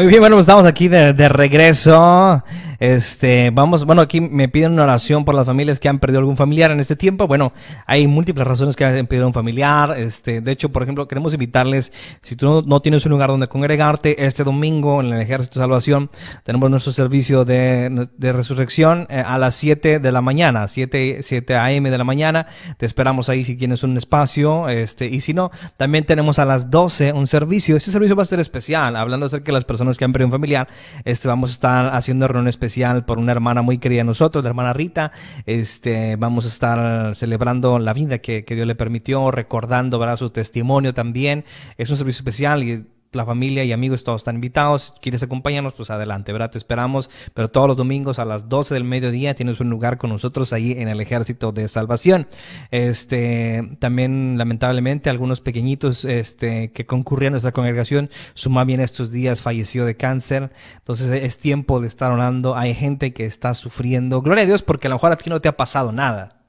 Muy 0.00 0.06
bien, 0.06 0.20
bueno, 0.20 0.36
pues 0.36 0.44
estamos 0.44 0.64
aquí 0.64 0.88
de, 0.88 1.12
de 1.12 1.28
regreso. 1.28 2.42
Este, 2.80 3.50
vamos, 3.52 3.84
bueno, 3.84 4.00
aquí 4.00 4.22
me 4.22 4.48
piden 4.48 4.72
una 4.72 4.84
oración 4.84 5.26
por 5.26 5.34
las 5.34 5.44
familias 5.44 5.78
que 5.78 5.90
han 5.90 5.98
perdido 5.98 6.20
algún 6.20 6.38
familiar 6.38 6.70
en 6.70 6.80
este 6.80 6.96
tiempo. 6.96 7.26
Bueno, 7.26 7.52
hay 7.86 8.06
múltiples 8.06 8.46
razones 8.46 8.74
que 8.74 8.86
han 8.86 9.06
perdido 9.06 9.26
un 9.26 9.34
familiar. 9.34 9.94
Este, 9.98 10.40
de 10.40 10.50
hecho, 10.50 10.70
por 10.70 10.82
ejemplo, 10.82 11.06
queremos 11.06 11.34
invitarles, 11.34 11.92
si 12.22 12.36
tú 12.36 12.64
no, 12.66 12.80
tienes 12.80 13.04
un 13.04 13.12
lugar 13.12 13.28
donde 13.28 13.48
congregarte, 13.48 14.24
este 14.24 14.44
domingo 14.44 15.02
en 15.02 15.12
el 15.12 15.20
Ejército 15.20 15.60
de 15.60 15.64
Salvación 15.64 16.10
tenemos 16.42 16.70
nuestro 16.70 16.92
servicio 16.92 17.44
de, 17.44 18.08
de 18.16 18.32
resurrección 18.32 19.06
eh, 19.10 19.22
a 19.24 19.36
las 19.36 19.54
7 19.56 19.98
de 19.98 20.12
la 20.12 20.22
mañana, 20.22 20.66
7, 20.66 21.18
7 21.22 21.56
a.m. 21.56 21.90
de 21.90 21.98
la 21.98 22.04
mañana. 22.04 22.46
Te 22.78 22.86
esperamos 22.86 23.28
ahí 23.28 23.44
si 23.44 23.56
tienes 23.56 23.82
un 23.82 23.98
espacio. 23.98 24.70
Este, 24.70 25.04
y 25.04 25.20
si 25.20 25.34
no, 25.34 25.50
también 25.76 26.04
tenemos 26.04 26.38
a 26.38 26.46
las 26.46 26.70
12 26.70 27.12
un 27.12 27.26
servicio. 27.26 27.76
Este 27.76 27.90
servicio 27.90 28.16
va 28.16 28.22
a 28.22 28.26
ser 28.26 28.40
especial, 28.40 28.96
hablando 28.96 29.26
acerca 29.26 29.46
de 29.46 29.52
las 29.52 29.66
personas 29.66 29.98
que 29.98 30.06
han 30.06 30.12
perdido 30.14 30.28
un 30.28 30.32
familiar. 30.32 30.66
Este, 31.04 31.28
vamos 31.28 31.50
a 31.50 31.52
estar 31.52 31.86
haciendo 31.94 32.26
reunión 32.26 32.48
especial 32.70 33.04
por 33.04 33.18
una 33.18 33.32
hermana 33.32 33.62
muy 33.62 33.78
querida 33.78 34.00
de 34.00 34.04
nosotros, 34.04 34.44
la 34.44 34.50
hermana 34.50 34.72
Rita. 34.72 35.10
Este, 35.44 36.14
vamos 36.16 36.44
a 36.44 36.48
estar 36.48 37.14
celebrando 37.16 37.80
la 37.80 37.92
vida 37.92 38.18
que, 38.18 38.44
que 38.44 38.54
Dios 38.54 38.66
le 38.66 38.76
permitió, 38.76 39.32
recordando 39.32 39.98
¿verdad? 39.98 40.16
su 40.16 40.30
testimonio 40.30 40.94
también. 40.94 41.44
Es 41.78 41.90
un 41.90 41.96
servicio 41.96 42.20
especial 42.20 42.62
y 42.62 42.86
la 43.12 43.26
familia 43.26 43.64
y 43.64 43.72
amigos 43.72 44.02
todos 44.04 44.22
están 44.22 44.36
invitados. 44.36 44.92
Si 44.94 45.00
quieres 45.00 45.22
acompañarnos, 45.22 45.74
pues 45.74 45.90
adelante, 45.90 46.32
¿verdad? 46.32 46.50
Te 46.50 46.58
esperamos. 46.58 47.10
Pero 47.34 47.48
todos 47.48 47.68
los 47.68 47.76
domingos 47.76 48.18
a 48.18 48.24
las 48.24 48.48
12 48.48 48.74
del 48.74 48.84
mediodía 48.84 49.34
tienes 49.34 49.60
un 49.60 49.70
lugar 49.70 49.98
con 49.98 50.10
nosotros 50.10 50.52
ahí 50.52 50.72
en 50.72 50.88
el 50.88 51.00
Ejército 51.00 51.52
de 51.52 51.68
Salvación. 51.68 52.28
Este, 52.70 53.76
también, 53.78 54.38
lamentablemente, 54.38 55.10
algunos 55.10 55.40
pequeñitos 55.40 56.04
este, 56.04 56.72
que 56.72 56.86
concurrían 56.86 57.32
a 57.32 57.34
nuestra 57.34 57.52
congregación, 57.52 58.10
su 58.34 58.50
mami 58.50 58.70
estos 58.78 59.10
días 59.10 59.42
falleció 59.42 59.84
de 59.84 59.96
cáncer. 59.96 60.52
Entonces 60.76 61.10
es 61.10 61.38
tiempo 61.38 61.80
de 61.80 61.88
estar 61.88 62.12
orando. 62.12 62.56
Hay 62.56 62.74
gente 62.74 63.12
que 63.12 63.26
está 63.26 63.54
sufriendo. 63.54 64.22
Gloria 64.22 64.44
a 64.44 64.46
Dios, 64.46 64.62
porque 64.62 64.86
a 64.86 64.90
lo 64.90 64.96
mejor 64.96 65.12
a 65.12 65.16
ti 65.16 65.28
no 65.28 65.40
te 65.40 65.48
ha 65.48 65.56
pasado 65.56 65.92
nada. 65.92 66.39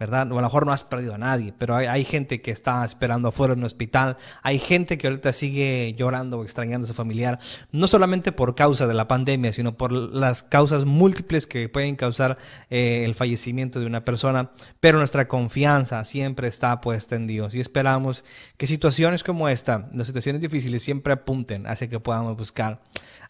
¿Verdad? 0.00 0.32
O 0.32 0.38
a 0.38 0.40
lo 0.40 0.46
mejor 0.46 0.64
no 0.64 0.72
has 0.72 0.82
perdido 0.82 1.14
a 1.14 1.18
nadie, 1.18 1.52
pero 1.56 1.76
hay, 1.76 2.04
gente 2.04 2.40
que 2.40 2.50
está 2.50 2.82
esperando 2.86 3.28
afuera 3.28 3.52
en 3.52 3.58
un 3.58 3.66
hospital, 3.66 4.16
hay 4.42 4.58
gente 4.58 4.96
que 4.96 5.06
ahorita 5.06 5.34
sigue 5.34 5.94
llorando 5.94 6.38
o 6.38 6.42
extrañando 6.42 6.86
a 6.86 6.88
su 6.88 6.94
familiar, 6.94 7.38
no 7.70 7.86
solamente 7.86 8.32
por 8.32 8.54
causa 8.54 8.86
de 8.86 8.94
la 8.94 9.06
pandemia, 9.06 9.52
sino 9.52 9.76
por 9.76 9.92
las 9.92 10.42
causas 10.42 10.86
múltiples 10.86 11.46
que 11.46 11.68
pueden 11.68 11.96
causar 11.96 12.38
eh, 12.70 13.02
el 13.04 13.14
fallecimiento 13.14 13.78
de 13.78 13.84
una 13.84 14.02
persona, 14.02 14.52
pero 14.80 14.96
nuestra 14.96 15.28
confianza 15.28 16.02
siempre 16.04 16.48
está 16.48 16.80
puesta 16.80 17.14
en 17.14 17.26
Dios 17.26 17.54
y 17.54 17.60
esperamos 17.60 18.24
que 18.56 18.66
situaciones 18.66 19.22
como 19.22 19.50
esta, 19.50 19.90
las 19.92 20.06
situaciones 20.06 20.40
difíciles, 20.40 20.82
siempre 20.82 21.12
apunten 21.12 21.66
hacia 21.66 21.90
que 21.90 22.00
podamos 22.00 22.38
buscar 22.38 22.80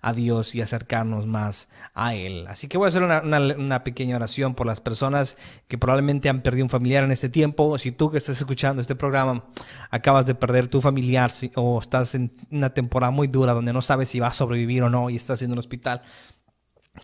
a 0.01 0.12
Dios 0.12 0.55
y 0.55 0.62
acercarnos 0.62 1.26
más 1.26 1.68
a 1.94 2.14
Él. 2.14 2.46
Así 2.48 2.68
que 2.68 2.78
voy 2.78 2.86
a 2.86 2.88
hacer 2.88 3.03
una, 3.03 3.84
pequeña 3.84 4.16
oración 4.16 4.55
por 4.55 4.66
las 4.66 4.80
personas 4.80 5.36
que 5.68 5.78
probablemente 5.78 6.28
han 6.28 6.42
perdido 6.42 6.64
un 6.64 6.70
familiar 6.70 7.05
en 7.05 7.12
este 7.12 7.28
tiempo. 7.28 7.76
Si 7.78 7.92
tú 7.92 8.11
que 8.11 8.18
estás 8.18 8.38
escuchando 8.38 8.80
este 8.80 8.94
programa 8.94 9.44
acabas 9.90 10.26
de 10.26 10.34
perder 10.34 10.68
tu 10.68 10.80
familiar 10.80 11.30
o 11.55 11.78
estás 11.80 12.14
en 12.14 12.32
una 12.51 12.72
temporada 12.72 13.11
muy 13.11 13.28
dura 13.28 13.53
donde 13.53 13.72
no 13.72 13.82
sabes 13.82 14.09
si 14.09 14.20
vas 14.20 14.36
a 14.36 14.38
sobrevivir 14.38 14.82
o 14.82 14.90
no 14.90 15.11
y 15.11 15.16
estás 15.16 15.42
en 15.42 15.53
un 15.53 15.59
hospital, 15.59 16.03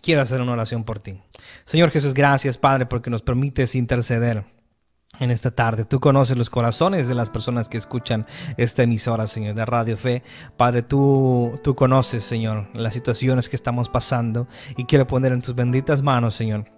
quiero 0.01 0.21
hacer 0.21 0.41
una 0.41 0.53
oración 0.53 0.83
por 0.83 0.99
ti. 0.99 1.21
Señor 1.65 1.91
Jesús, 1.91 2.13
gracias 2.13 2.57
Padre 2.57 2.85
porque 2.85 3.09
nos 3.09 3.21
permites 3.21 3.75
interceder 3.75 4.56
en 5.19 5.31
esta 5.31 5.51
tarde. 5.51 5.85
Tú 5.85 5.99
conoces 5.99 6.37
los 6.37 6.49
corazones 6.49 7.07
de 7.07 7.15
las 7.15 7.29
personas 7.29 7.69
que 7.69 7.77
escuchan 7.77 8.25
esta 8.57 8.83
emisora, 8.83 9.27
Señor, 9.27 9.55
de 9.55 9.65
Radio 9.65 9.97
Fe. 9.97 10.23
Padre, 10.55 10.83
tú, 10.83 11.59
tú 11.63 11.75
conoces, 11.75 12.23
Señor, 12.23 12.67
las 12.73 12.93
situaciones 12.93 13.49
que 13.49 13.55
estamos 13.55 13.89
pasando 13.89 14.47
y 14.75 14.85
quiero 14.85 15.07
poner 15.07 15.31
en 15.31 15.41
tus 15.41 15.55
benditas 15.55 16.01
manos, 16.01 16.35
Señor. 16.35 16.76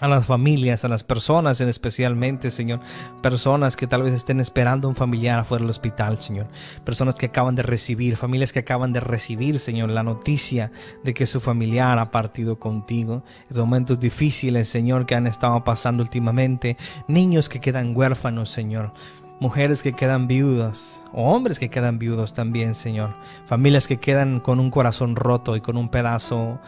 A 0.00 0.08
las 0.08 0.26
familias, 0.26 0.84
a 0.84 0.88
las 0.88 1.04
personas 1.04 1.60
en 1.60 1.68
especialmente, 1.68 2.50
Señor. 2.50 2.80
Personas 3.22 3.76
que 3.76 3.86
tal 3.86 4.02
vez 4.02 4.12
estén 4.12 4.40
esperando 4.40 4.88
un 4.88 4.96
familiar 4.96 5.38
afuera 5.38 5.62
del 5.62 5.70
hospital, 5.70 6.18
Señor. 6.18 6.48
Personas 6.84 7.14
que 7.14 7.26
acaban 7.26 7.54
de 7.54 7.62
recibir, 7.62 8.16
familias 8.16 8.52
que 8.52 8.58
acaban 8.58 8.92
de 8.92 8.98
recibir, 8.98 9.60
Señor, 9.60 9.90
la 9.90 10.02
noticia 10.02 10.72
de 11.04 11.14
que 11.14 11.26
su 11.26 11.40
familiar 11.40 11.98
ha 12.00 12.10
partido 12.10 12.58
contigo. 12.58 13.22
Estos 13.42 13.58
momentos 13.58 14.00
difíciles, 14.00 14.68
Señor, 14.68 15.06
que 15.06 15.14
han 15.14 15.28
estado 15.28 15.62
pasando 15.62 16.02
últimamente. 16.02 16.76
Niños 17.06 17.48
que 17.48 17.60
quedan 17.60 17.96
huérfanos, 17.96 18.50
Señor. 18.50 18.92
Mujeres 19.40 19.82
que 19.82 19.92
quedan 19.92 20.28
viudas, 20.28 21.04
o 21.12 21.34
hombres 21.34 21.58
que 21.58 21.68
quedan 21.68 21.98
viudos 21.98 22.32
también, 22.32 22.74
Señor. 22.74 23.16
Familias 23.46 23.88
que 23.88 23.98
quedan 23.98 24.38
con 24.38 24.60
un 24.60 24.70
corazón 24.70 25.16
roto 25.16 25.56
y 25.56 25.60
con 25.60 25.76
un 25.76 25.88
pedazo 25.88 26.60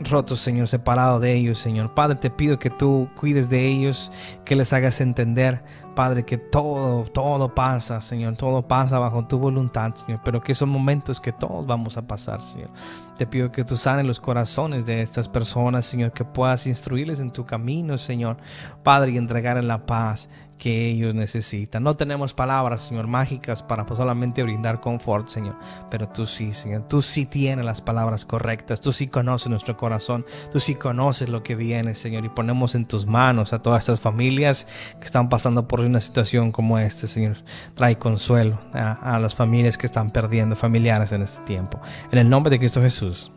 rotos, 0.00 0.40
Señor, 0.40 0.68
separado 0.68 1.20
de 1.20 1.34
ellos, 1.34 1.58
Señor. 1.58 1.94
Padre, 1.94 2.16
te 2.16 2.30
pido 2.30 2.58
que 2.58 2.70
tú 2.70 3.08
cuides 3.16 3.50
de 3.50 3.66
ellos, 3.66 4.10
que 4.44 4.56
les 4.56 4.72
hagas 4.72 5.00
entender, 5.00 5.62
Padre, 6.00 6.24
que 6.24 6.38
todo, 6.38 7.04
todo 7.04 7.54
pasa, 7.54 8.00
Señor, 8.00 8.34
todo 8.34 8.66
pasa 8.66 8.98
bajo 8.98 9.26
tu 9.26 9.38
voluntad, 9.38 9.94
Señor, 9.94 10.22
pero 10.24 10.40
que 10.40 10.54
son 10.54 10.70
momentos 10.70 11.20
que 11.20 11.30
todos 11.30 11.66
vamos 11.66 11.98
a 11.98 12.06
pasar, 12.06 12.40
Señor. 12.40 12.70
Te 13.18 13.26
pido 13.26 13.52
que 13.52 13.64
tú 13.64 13.76
sanes 13.76 14.06
los 14.06 14.18
corazones 14.18 14.86
de 14.86 15.02
estas 15.02 15.28
personas, 15.28 15.84
Señor, 15.84 16.12
que 16.12 16.24
puedas 16.24 16.66
instruirles 16.66 17.20
en 17.20 17.30
tu 17.30 17.44
camino, 17.44 17.98
Señor, 17.98 18.38
Padre, 18.82 19.10
y 19.10 19.18
entregar 19.18 19.62
la 19.62 19.84
paz 19.84 20.30
que 20.60 20.88
ellos 20.88 21.14
necesitan. 21.14 21.82
No 21.82 21.96
tenemos 21.96 22.34
palabras, 22.34 22.82
Señor, 22.82 23.06
mágicas 23.06 23.62
para 23.62 23.88
solamente 23.88 24.42
brindar 24.42 24.78
confort, 24.78 25.28
Señor, 25.28 25.56
pero 25.90 26.06
tú 26.08 26.26
sí, 26.26 26.52
Señor, 26.52 26.86
tú 26.86 27.00
sí 27.00 27.24
tienes 27.24 27.64
las 27.64 27.80
palabras 27.80 28.26
correctas, 28.26 28.80
tú 28.80 28.92
sí 28.92 29.08
conoces 29.08 29.48
nuestro 29.48 29.78
corazón, 29.78 30.26
tú 30.52 30.60
sí 30.60 30.74
conoces 30.74 31.30
lo 31.30 31.42
que 31.42 31.56
viene, 31.56 31.94
Señor, 31.94 32.26
y 32.26 32.28
ponemos 32.28 32.74
en 32.74 32.84
tus 32.84 33.06
manos 33.06 33.54
a 33.54 33.62
todas 33.62 33.80
estas 33.80 34.00
familias 34.00 34.66
que 34.98 35.06
están 35.06 35.30
pasando 35.30 35.66
por 35.66 35.80
una 35.90 36.00
situación 36.00 36.52
como 36.52 36.78
esta, 36.78 37.06
Señor. 37.06 37.38
Trae 37.74 37.98
consuelo 37.98 38.58
a, 38.72 39.18
las 39.20 39.34
familias 39.34 39.76
que 39.76 39.86
están 39.86 40.10
perdiendo 40.10 40.56
familiares 40.56 41.12
en 41.12 41.22
este 41.22 41.42
tiempo. 41.42 41.80
En 42.10 42.18
el 42.18 42.28
nombre 42.28 42.50
de 42.50 42.58
Cristo 42.58 42.80
Jesús. 42.80 43.30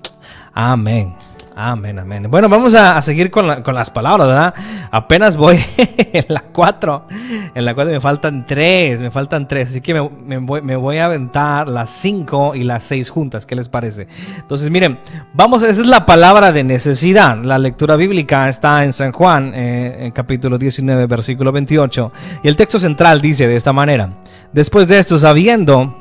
Amén. 0.53 1.15
Amén, 1.55 1.99
amén. 1.99 2.25
Bueno, 2.31 2.49
vamos 2.49 2.73
a, 2.73 2.99
seguir 3.03 3.29
con, 3.29 3.47
la- 3.47 3.61
con 3.61 3.75
las 3.75 3.91
palabras, 3.91 4.27
¿verdad? 4.27 4.53
Apenas 4.89 5.37
voy 5.37 5.63
en 5.77 6.25
la 6.27 6.41
4. 6.41 7.07
En 7.53 7.65
la 7.65 7.75
4 7.75 7.93
me 7.93 7.99
faltan 7.99 8.45
3, 8.47 9.01
me 9.01 9.11
faltan 9.11 9.47
3. 9.47 9.69
Así 9.69 9.81
que 9.81 9.93
me, 9.93 10.37
voy, 10.37 10.97
a 10.97 11.05
aventar 11.05 11.67
las 11.67 11.91
5 11.91 12.55
y 12.55 12.63
las 12.63 12.83
6 12.83 13.09
juntas. 13.09 13.45
¿Qué 13.45 13.55
les 13.55 13.69
parece? 13.69 14.07
Entonces, 14.37 14.69
miren, 14.71 14.99
vamos, 15.33 15.61
esa 15.61 15.81
es 15.81 15.87
la 15.87 16.05
palabra 16.07 16.51
de 16.51 16.63
necesidad. 16.63 17.37
La 17.43 17.59
lectura 17.59 17.95
bíblica 17.97 18.49
está 18.49 18.83
en 18.83 18.91
San 18.91 19.11
Juan, 19.11 19.51
eh, 19.53 20.11
capítulo 20.13 20.57
19, 20.57 21.05
versículo 21.05 21.51
28. 21.51 22.11
Y 22.43 22.47
el 22.47 22.55
texto 22.55 22.79
central 22.79 23.21
dice 23.21 23.47
de 23.47 23.55
esta 23.55 23.73
manera. 23.73 24.09
Después 24.51 24.87
de 24.87 24.97
esto, 24.97 25.19
sabiendo 25.19 25.99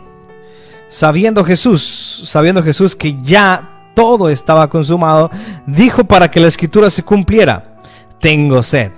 sabiendo 0.89 1.43
Jesús, 1.43 2.23
sabiendo 2.27 2.63
Jesús 2.63 2.95
que 2.95 3.17
ya 3.23 3.72
todo 3.95 4.29
estaba 4.29 4.69
consumado, 4.69 5.31
dijo 5.67 6.05
para 6.05 6.31
que 6.31 6.41
la 6.41 6.49
escritura 6.49 6.91
se 6.91 7.03
cumpliera, 7.03 7.77
tengo 8.21 8.63
sed. 8.63 8.93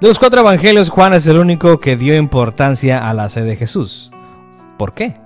De 0.00 0.08
los 0.08 0.18
cuatro 0.18 0.40
evangelios, 0.40 0.88
Juan 0.88 1.12
es 1.12 1.26
el 1.26 1.36
único 1.36 1.78
que 1.78 1.96
dio 1.96 2.16
importancia 2.16 3.08
a 3.08 3.12
la 3.12 3.28
sed 3.28 3.44
de 3.44 3.56
Jesús. 3.56 4.10
¿Por 4.78 4.94
qué? 4.94 5.16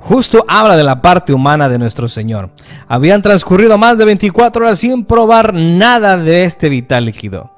Justo 0.00 0.44
habla 0.48 0.76
de 0.76 0.82
la 0.82 1.00
parte 1.00 1.32
humana 1.32 1.68
de 1.68 1.78
nuestro 1.78 2.08
Señor. 2.08 2.50
Habían 2.88 3.22
transcurrido 3.22 3.78
más 3.78 3.98
de 3.98 4.04
24 4.04 4.64
horas 4.64 4.78
sin 4.78 5.04
probar 5.04 5.54
nada 5.54 6.16
de 6.16 6.44
este 6.44 6.68
vital 6.68 7.04
líquido. 7.04 7.52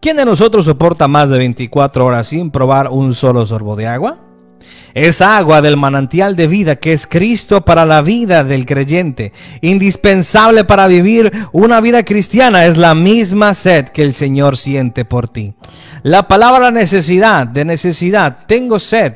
¿Quién 0.00 0.16
de 0.16 0.24
nosotros 0.24 0.66
soporta 0.66 1.08
más 1.08 1.30
de 1.30 1.38
24 1.38 2.04
horas 2.04 2.28
sin 2.28 2.50
probar 2.50 2.88
un 2.88 3.14
solo 3.14 3.46
sorbo 3.46 3.74
de 3.74 3.86
agua? 3.86 4.18
Es 4.94 5.20
agua 5.20 5.62
del 5.62 5.76
manantial 5.76 6.36
de 6.36 6.46
vida 6.46 6.76
que 6.76 6.92
es 6.92 7.06
Cristo 7.06 7.64
para 7.64 7.86
la 7.86 8.02
vida 8.02 8.44
del 8.44 8.66
creyente, 8.66 9.32
indispensable 9.60 10.64
para 10.64 10.86
vivir 10.86 11.32
una 11.52 11.80
vida 11.80 12.04
cristiana. 12.04 12.66
Es 12.66 12.76
la 12.76 12.94
misma 12.94 13.54
sed 13.54 13.86
que 13.86 14.02
el 14.02 14.14
Señor 14.14 14.56
siente 14.56 15.04
por 15.04 15.28
ti. 15.28 15.54
La 16.02 16.28
palabra 16.28 16.70
necesidad, 16.70 17.46
de 17.46 17.64
necesidad, 17.64 18.38
tengo 18.46 18.78
sed, 18.78 19.14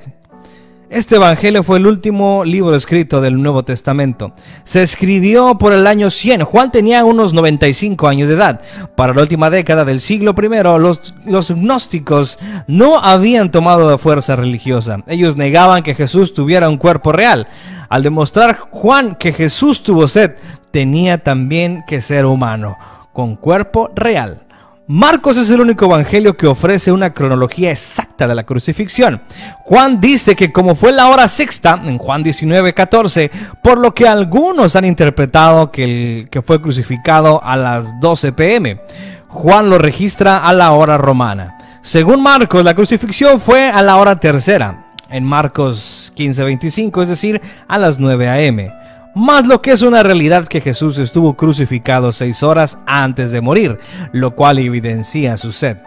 Este 0.93 1.16
Evangelio 1.16 1.62
fue 1.62 1.78
el 1.78 1.86
último 1.86 2.45
libro 2.45 2.76
escrito 2.76 3.22
del 3.22 3.43
Nuevo 3.43 3.64
Testamento. 3.64 4.34
Se 4.64 4.82
escribió 4.82 5.57
por 5.57 5.72
el 5.72 5.86
año 5.86 6.11
100. 6.11 6.43
Juan 6.43 6.70
tenía 6.70 7.07
unos 7.07 7.32
95 7.32 8.09
años 8.09 8.28
de 8.28 8.34
edad. 8.34 8.61
Para 8.95 9.14
la 9.14 9.22
última 9.22 9.49
década 9.49 9.86
del 9.86 10.01
siglo 10.01 10.34
I, 10.36 10.62
los, 10.62 11.14
los 11.24 11.51
gnósticos 11.51 12.38
no 12.66 12.99
habían 12.99 13.51
tomado 13.51 13.97
fuerza 13.97 14.36
religiosa. 14.36 15.03
Ellos 15.07 15.34
negaban 15.34 15.82
que 15.82 15.95
Jesús 15.95 16.34
tuviera 16.34 16.68
un 16.68 16.76
cuerpo 16.76 17.11
real. 17.11 17.49
Al 17.88 18.03
demostrar 18.03 18.59
Juan 18.70 19.14
que 19.14 19.32
Jesús 19.32 19.82
tuvo 19.82 20.09
sed, 20.09 20.32
tenía 20.72 21.16
también 21.16 21.84
que 21.86 22.03
ser 22.03 22.26
humano, 22.26 22.76
con 23.14 23.36
cuerpo 23.36 23.90
real. 23.95 24.43
Marcos 24.89 25.37
es 25.37 25.49
el 25.49 25.61
único 25.61 25.85
evangelio 25.85 26.37
que 26.37 26.49
ofrece 26.49 26.91
una 26.91 27.14
cronología 27.14 27.70
exacta 27.70 28.26
de 28.26 28.35
la 28.35 28.43
crucifixión. 28.43 29.22
Juan 29.61 30.01
dice 30.01 30.35
que 30.35 30.51
como 30.51 30.74
fue 30.74 30.91
la 30.91 31.09
hora 31.09 31.28
sexta, 31.28 31.80
en 31.85 31.99
Juan 31.99 32.24
19, 32.24 32.74
14, 32.74 33.30
por 33.62 33.78
lo 33.78 33.95
que 33.95 34.09
algunos 34.09 34.74
han 34.74 34.85
interpretado 34.85 35.70
que, 35.70 35.85
el, 35.85 36.28
que 36.30 36.43
fue 36.43 36.61
crucificado 36.61 37.41
a 37.45 37.57
las 37.57 38.01
12 38.01 38.33
pm. 38.33 38.80
Juan 39.28 39.70
lo 39.70 39.78
registra 39.78 40.39
a 40.39 40.53
la 40.53 40.72
hora 40.72 40.99
romana. 40.99 41.59
Según 41.80 42.20
Marcos, 42.20 42.64
la 42.64 42.74
crucifixión 42.74 43.41
fue 43.41 43.68
a 43.68 43.83
la 43.83 43.97
hora 43.97 44.16
tercera, 44.16 44.87
en 45.11 45.22
Marcos 45.22 46.12
15, 46.16 46.43
25, 46.43 47.03
es 47.03 47.09
decir, 47.09 47.41
a 47.68 47.78
las 47.78 48.01
9 48.01 48.49
am 48.49 48.82
más 49.15 49.47
lo 49.47 49.61
que 49.61 49.73
es 49.73 49.83
una 49.83 50.03
realidad 50.03 50.47
que 50.47 50.61
Jesús 50.61 50.99
estuvo 50.99 51.37
crucificado 51.37 52.13
seis 52.13 52.43
horas 52.43 52.79
antes 52.87 53.31
de 53.31 53.41
morir, 53.41 53.79
lo 54.13 54.35
cual 54.35 54.59
evidencia 54.59 55.37
su 55.37 55.53
sed. 55.53 55.79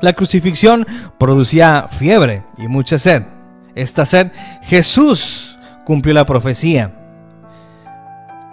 La 0.00 0.12
crucifixión 0.12 0.86
producía 1.18 1.88
fiebre 1.88 2.44
y 2.58 2.68
mucha 2.68 2.98
sed. 2.98 3.22
Esta 3.74 4.04
sed, 4.04 4.30
Jesús 4.62 5.58
cumplió 5.84 6.14
la 6.14 6.26
profecía. 6.26 6.92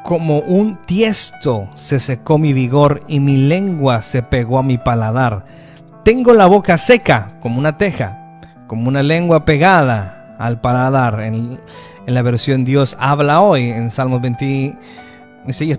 Como 0.03 0.39
un 0.39 0.77
tiesto 0.85 1.69
se 1.75 1.99
secó 1.99 2.37
mi 2.37 2.53
vigor 2.53 3.01
y 3.07 3.19
mi 3.19 3.37
lengua 3.37 4.01
se 4.01 4.21
pegó 4.21 4.59
a 4.59 4.63
mi 4.63 4.77
paladar. 4.77 5.45
Tengo 6.03 6.33
la 6.33 6.47
boca 6.47 6.77
seca 6.77 7.37
como 7.41 7.59
una 7.59 7.77
teja, 7.77 8.39
como 8.67 8.87
una 8.89 9.03
lengua 9.03 9.45
pegada 9.45 10.35
al 10.39 10.59
paladar. 10.59 11.21
En, 11.21 11.59
en 12.05 12.13
la 12.13 12.21
versión 12.21 12.65
Dios 12.65 12.97
habla 12.99 13.41
hoy, 13.41 13.69
en 13.69 13.89
Salmos 13.91 14.21
20, 14.21 14.77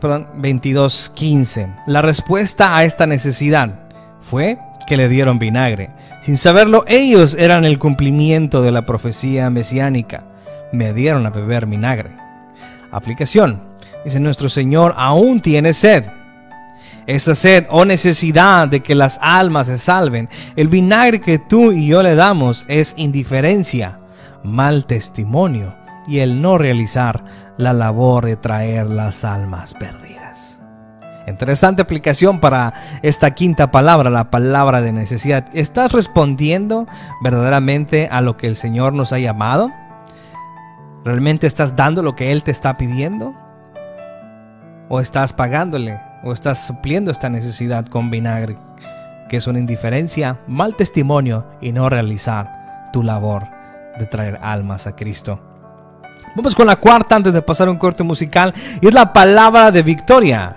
perdón, 0.00 0.28
22, 0.36 1.12
15. 1.14 1.68
La 1.86 2.02
respuesta 2.02 2.76
a 2.76 2.84
esta 2.84 3.06
necesidad 3.06 3.80
fue 4.20 4.58
que 4.86 4.96
le 4.96 5.08
dieron 5.08 5.38
vinagre. 5.38 5.90
Sin 6.22 6.36
saberlo, 6.36 6.84
ellos 6.86 7.36
eran 7.38 7.64
el 7.64 7.78
cumplimiento 7.78 8.62
de 8.62 8.72
la 8.72 8.86
profecía 8.86 9.50
mesiánica. 9.50 10.24
Me 10.72 10.92
dieron 10.92 11.26
a 11.26 11.30
beber 11.30 11.66
vinagre. 11.66 12.10
Aplicación. 12.90 13.62
Dice 14.04 14.20
nuestro 14.20 14.48
Señor, 14.48 14.94
aún 14.96 15.40
tiene 15.40 15.72
sed. 15.72 16.04
Esa 17.06 17.34
sed 17.34 17.66
o 17.68 17.84
necesidad 17.84 18.66
de 18.68 18.80
que 18.80 18.94
las 18.94 19.18
almas 19.20 19.66
se 19.66 19.76
salven, 19.76 20.30
el 20.56 20.68
vinagre 20.68 21.20
que 21.20 21.38
tú 21.38 21.70
y 21.70 21.88
yo 21.88 22.02
le 22.02 22.14
damos 22.14 22.64
es 22.66 22.94
indiferencia, 22.96 23.98
mal 24.42 24.86
testimonio 24.86 25.83
y 26.06 26.18
el 26.18 26.42
no 26.42 26.58
realizar 26.58 27.24
la 27.56 27.72
labor 27.72 28.26
de 28.26 28.36
traer 28.36 28.90
las 28.90 29.24
almas 29.24 29.74
perdidas. 29.74 30.60
Interesante 31.26 31.80
aplicación 31.80 32.38
para 32.38 32.74
esta 33.02 33.30
quinta 33.30 33.70
palabra, 33.70 34.10
la 34.10 34.30
palabra 34.30 34.82
de 34.82 34.92
necesidad. 34.92 35.46
¿Estás 35.54 35.92
respondiendo 35.92 36.86
verdaderamente 37.22 38.08
a 38.10 38.20
lo 38.20 38.36
que 38.36 38.46
el 38.46 38.56
Señor 38.56 38.92
nos 38.92 39.12
ha 39.12 39.18
llamado? 39.18 39.70
¿Realmente 41.04 41.46
estás 41.46 41.76
dando 41.76 42.02
lo 42.02 42.14
que 42.14 42.32
Él 42.32 42.42
te 42.42 42.50
está 42.50 42.76
pidiendo? 42.76 43.34
¿O 44.88 45.00
estás 45.00 45.32
pagándole? 45.32 45.98
¿O 46.24 46.32
estás 46.32 46.66
supliendo 46.66 47.10
esta 47.10 47.30
necesidad 47.30 47.86
con 47.86 48.10
vinagre? 48.10 48.58
Que 49.28 49.38
es 49.38 49.46
una 49.46 49.58
indiferencia, 49.58 50.40
mal 50.46 50.76
testimonio 50.76 51.46
y 51.60 51.72
no 51.72 51.88
realizar 51.88 52.90
tu 52.92 53.02
labor 53.02 53.44
de 53.98 54.06
traer 54.06 54.38
almas 54.42 54.86
a 54.86 54.94
Cristo. 54.94 55.53
Vamos 56.34 56.54
con 56.54 56.66
la 56.66 56.76
cuarta 56.76 57.14
antes 57.14 57.32
de 57.32 57.42
pasar 57.42 57.68
un 57.68 57.76
corte 57.76 58.02
musical 58.02 58.52
y 58.80 58.88
es 58.88 58.94
la 58.94 59.12
palabra 59.12 59.70
de 59.70 59.82
victoria. 59.82 60.56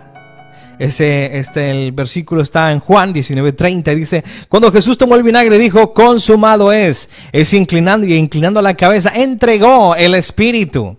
Ese, 0.80 1.38
este, 1.38 1.72
el 1.72 1.92
versículo 1.92 2.42
está 2.42 2.72
en 2.72 2.80
Juan 2.80 3.14
19:30 3.14 3.94
y 3.94 3.96
dice, 3.96 4.24
cuando 4.50 4.72
Jesús 4.72 4.98
tomó 4.98 5.16
el 5.16 5.24
vinagre 5.24 5.58
dijo, 5.58 5.94
consumado 5.94 6.72
es. 6.72 7.10
Es 7.32 7.54
inclinando 7.54 8.06
y 8.06 8.16
inclinando 8.16 8.62
la 8.62 8.76
cabeza, 8.76 9.12
entregó 9.16 9.96
el 9.96 10.16
Espíritu. 10.16 10.98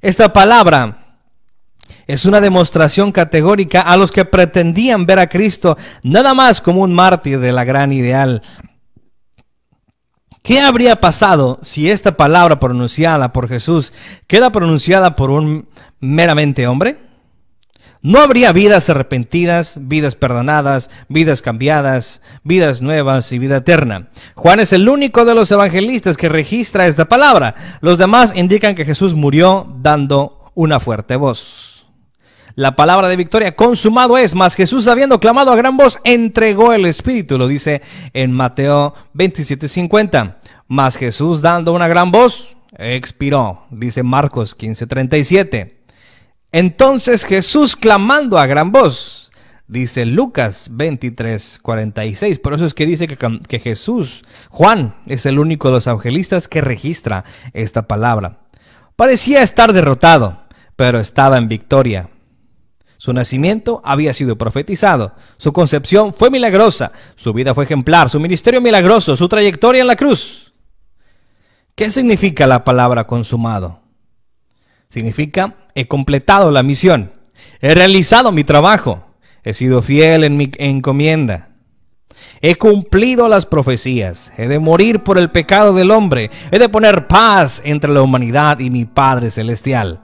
Esta 0.00 0.32
palabra 0.32 1.18
es 2.06 2.24
una 2.24 2.40
demostración 2.40 3.12
categórica 3.12 3.80
a 3.80 3.96
los 3.96 4.12
que 4.12 4.24
pretendían 4.24 5.06
ver 5.06 5.18
a 5.18 5.28
Cristo 5.28 5.76
nada 6.02 6.34
más 6.34 6.60
como 6.60 6.82
un 6.82 6.94
mártir 6.94 7.40
de 7.40 7.52
la 7.52 7.64
gran 7.64 7.92
ideal 7.92 8.42
¿Qué 10.46 10.60
habría 10.60 11.00
pasado 11.00 11.58
si 11.62 11.90
esta 11.90 12.16
palabra 12.16 12.60
pronunciada 12.60 13.32
por 13.32 13.48
Jesús 13.48 13.92
queda 14.28 14.52
pronunciada 14.52 15.16
por 15.16 15.30
un 15.30 15.66
meramente 15.98 16.68
hombre? 16.68 16.98
No 18.00 18.20
habría 18.20 18.52
vidas 18.52 18.88
arrepentidas, 18.88 19.76
vidas 19.80 20.14
perdonadas, 20.14 20.88
vidas 21.08 21.42
cambiadas, 21.42 22.20
vidas 22.44 22.80
nuevas 22.80 23.32
y 23.32 23.40
vida 23.40 23.56
eterna. 23.56 24.10
Juan 24.36 24.60
es 24.60 24.72
el 24.72 24.88
único 24.88 25.24
de 25.24 25.34
los 25.34 25.50
evangelistas 25.50 26.16
que 26.16 26.28
registra 26.28 26.86
esta 26.86 27.06
palabra. 27.06 27.56
Los 27.80 27.98
demás 27.98 28.32
indican 28.36 28.76
que 28.76 28.84
Jesús 28.84 29.14
murió 29.14 29.66
dando 29.80 30.52
una 30.54 30.78
fuerte 30.78 31.16
voz. 31.16 31.75
La 32.56 32.74
palabra 32.74 33.08
de 33.08 33.16
victoria, 33.16 33.54
consumado 33.54 34.16
es, 34.16 34.34
mas 34.34 34.54
Jesús 34.54 34.88
habiendo 34.88 35.20
clamado 35.20 35.52
a 35.52 35.56
gran 35.56 35.76
voz, 35.76 35.98
entregó 36.04 36.72
el 36.72 36.86
Espíritu, 36.86 37.36
lo 37.36 37.48
dice 37.48 37.82
en 38.14 38.32
Mateo 38.32 38.94
27:50. 39.12 40.38
Mas 40.66 40.96
Jesús 40.96 41.42
dando 41.42 41.74
una 41.74 41.86
gran 41.86 42.10
voz, 42.10 42.56
expiró, 42.78 43.66
dice 43.70 44.02
Marcos 44.02 44.56
15:37. 44.56 45.82
Entonces 46.50 47.26
Jesús 47.26 47.76
clamando 47.76 48.38
a 48.38 48.46
gran 48.46 48.72
voz, 48.72 49.30
dice 49.68 50.06
Lucas 50.06 50.70
23:46. 50.72 52.38
Por 52.38 52.54
eso 52.54 52.64
es 52.64 52.72
que 52.72 52.86
dice 52.86 53.06
que 53.06 53.58
Jesús, 53.58 54.24
Juan, 54.48 54.96
es 55.04 55.26
el 55.26 55.38
único 55.38 55.68
de 55.68 55.74
los 55.74 55.86
evangelistas 55.86 56.48
que 56.48 56.62
registra 56.62 57.26
esta 57.52 57.86
palabra. 57.86 58.38
Parecía 58.96 59.42
estar 59.42 59.74
derrotado, 59.74 60.44
pero 60.74 61.00
estaba 61.00 61.36
en 61.36 61.48
victoria. 61.48 62.08
Su 62.98 63.12
nacimiento 63.12 63.82
había 63.84 64.14
sido 64.14 64.36
profetizado, 64.38 65.12
su 65.36 65.52
concepción 65.52 66.14
fue 66.14 66.30
milagrosa, 66.30 66.92
su 67.14 67.32
vida 67.32 67.54
fue 67.54 67.64
ejemplar, 67.64 68.08
su 68.08 68.18
ministerio 68.18 68.60
milagroso, 68.60 69.16
su 69.16 69.28
trayectoria 69.28 69.82
en 69.82 69.86
la 69.86 69.96
cruz. 69.96 70.54
¿Qué 71.74 71.90
significa 71.90 72.46
la 72.46 72.64
palabra 72.64 73.06
consumado? 73.06 73.80
Significa 74.88 75.56
he 75.74 75.86
completado 75.86 76.50
la 76.50 76.62
misión, 76.62 77.12
he 77.60 77.74
realizado 77.74 78.32
mi 78.32 78.44
trabajo, 78.44 79.04
he 79.42 79.52
sido 79.52 79.82
fiel 79.82 80.24
en 80.24 80.38
mi 80.38 80.50
encomienda. 80.56 81.50
He 82.40 82.54
cumplido 82.56 83.28
las 83.28 83.44
profecías, 83.44 84.32
he 84.38 84.48
de 84.48 84.58
morir 84.58 85.00
por 85.02 85.18
el 85.18 85.30
pecado 85.30 85.74
del 85.74 85.90
hombre, 85.90 86.30
he 86.50 86.58
de 86.58 86.70
poner 86.70 87.08
paz 87.08 87.60
entre 87.64 87.92
la 87.92 88.00
humanidad 88.00 88.58
y 88.60 88.70
mi 88.70 88.86
Padre 88.86 89.30
Celestial. 89.30 90.00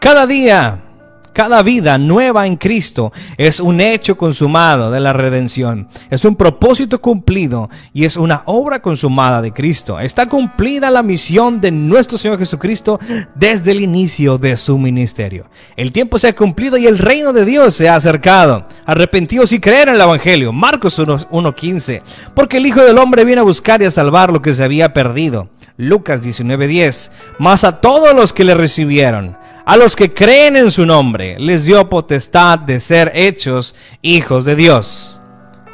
Cada 0.00 0.26
día 0.26 0.89
cada 1.32 1.62
vida 1.62 1.98
nueva 1.98 2.46
en 2.46 2.56
Cristo 2.56 3.12
es 3.36 3.60
un 3.60 3.80
hecho 3.80 4.16
consumado 4.16 4.90
de 4.90 5.00
la 5.00 5.12
redención. 5.12 5.88
Es 6.10 6.24
un 6.24 6.36
propósito 6.36 7.00
cumplido 7.00 7.70
y 7.92 8.04
es 8.04 8.16
una 8.16 8.42
obra 8.46 8.82
consumada 8.82 9.40
de 9.42 9.52
Cristo. 9.52 10.00
Está 10.00 10.26
cumplida 10.26 10.90
la 10.90 11.02
misión 11.02 11.60
de 11.60 11.70
nuestro 11.70 12.18
Señor 12.18 12.38
Jesucristo 12.38 12.98
desde 13.34 13.72
el 13.72 13.80
inicio 13.80 14.38
de 14.38 14.56
su 14.56 14.78
ministerio. 14.78 15.48
El 15.76 15.92
tiempo 15.92 16.18
se 16.18 16.28
ha 16.28 16.34
cumplido 16.34 16.76
y 16.76 16.86
el 16.86 16.98
reino 16.98 17.32
de 17.32 17.44
Dios 17.44 17.74
se 17.74 17.88
ha 17.88 17.96
acercado. 17.96 18.66
Arrepentidos 18.86 19.52
y 19.52 19.60
creer 19.60 19.88
en 19.88 19.94
el 19.94 20.00
Evangelio. 20.00 20.52
Marcos 20.52 20.98
1.15. 20.98 22.02
Porque 22.34 22.58
el 22.58 22.66
Hijo 22.66 22.82
del 22.82 22.98
Hombre 22.98 23.24
viene 23.24 23.40
a 23.40 23.44
buscar 23.44 23.82
y 23.82 23.84
a 23.84 23.90
salvar 23.90 24.32
lo 24.32 24.42
que 24.42 24.54
se 24.54 24.64
había 24.64 24.92
perdido. 24.92 25.48
Lucas 25.76 26.22
19.10. 26.22 27.10
Más 27.38 27.64
a 27.64 27.80
todos 27.80 28.14
los 28.14 28.32
que 28.32 28.44
le 28.44 28.54
recibieron 28.54 29.36
a 29.64 29.76
los 29.76 29.96
que 29.96 30.12
creen 30.12 30.56
en 30.56 30.70
su 30.70 30.86
nombre 30.86 31.36
les 31.38 31.64
dio 31.64 31.88
potestad 31.88 32.58
de 32.58 32.80
ser 32.80 33.12
hechos 33.14 33.74
hijos 34.02 34.44
de 34.44 34.56
Dios. 34.56 35.20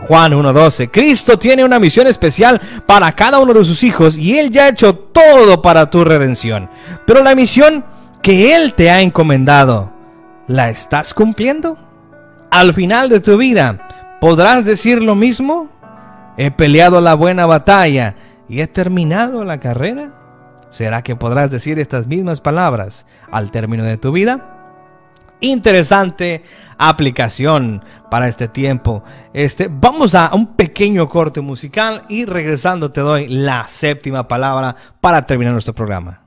Juan 0.01 0.33
1.12. 0.33 0.91
Cristo 0.91 1.39
tiene 1.39 1.65
una 1.65 1.79
misión 1.79 2.07
especial 2.07 2.61
para 2.87 3.13
cada 3.13 3.39
uno 3.39 3.55
de 3.55 3.65
sus 3.65 3.83
hijos 3.83 4.17
y 4.17 4.39
Él 4.39 4.51
ya 4.51 4.65
ha 4.65 4.69
hecho 4.69 4.95
todo 4.95 5.63
para 5.63 5.91
tu 5.91 6.05
redención. 6.05 6.69
Pero 7.07 7.23
la 7.23 7.35
misión 7.35 7.85
que 8.23 8.55
Él 8.55 8.75
te 8.75 8.91
ha 8.91 9.01
encomendado, 9.01 9.93
¿la 10.47 10.69
estás 10.69 11.15
cumpliendo? 11.15 11.79
Al 12.51 12.75
final 12.75 13.09
de 13.09 13.21
tu 13.21 13.37
vida, 13.37 14.19
¿podrás 14.21 14.65
decir 14.65 15.03
lo 15.03 15.15
mismo? 15.15 15.69
He 16.37 16.51
peleado 16.51 17.01
la 17.01 17.15
buena 17.15 17.47
batalla 17.47 18.15
y 18.49 18.61
he 18.61 18.67
terminado 18.67 19.45
la 19.45 19.59
carrera. 19.59 20.26
¿Será 20.77 21.01
que 21.01 21.17
podrás 21.17 21.51
decir 21.51 21.79
estas 21.79 22.07
mismas 22.07 22.43
palabras 22.43 23.07
al 23.33 23.51
término 23.51 23.83
de 23.83 23.97
tu 23.97 24.13
vida? 24.13 25.33
Interesante 25.41 26.43
aplicación 26.77 27.83
para 28.11 28.29
este 28.29 28.47
tiempo. 28.47 29.03
Este, 29.33 29.71
vamos 29.71 30.15
a 30.15 30.35
un 30.35 30.55
pequeño 30.55 31.09
corte 31.09 31.41
musical 31.41 32.03
y 32.11 32.27
regresando 32.27 32.93
te 32.93 33.01
doy 33.01 33.27
la 33.27 33.67
séptima 33.69 34.29
palabra 34.29 34.77
para 35.01 35.25
terminar 35.25 35.55
nuestro 35.55 35.75
programa. 35.75 36.26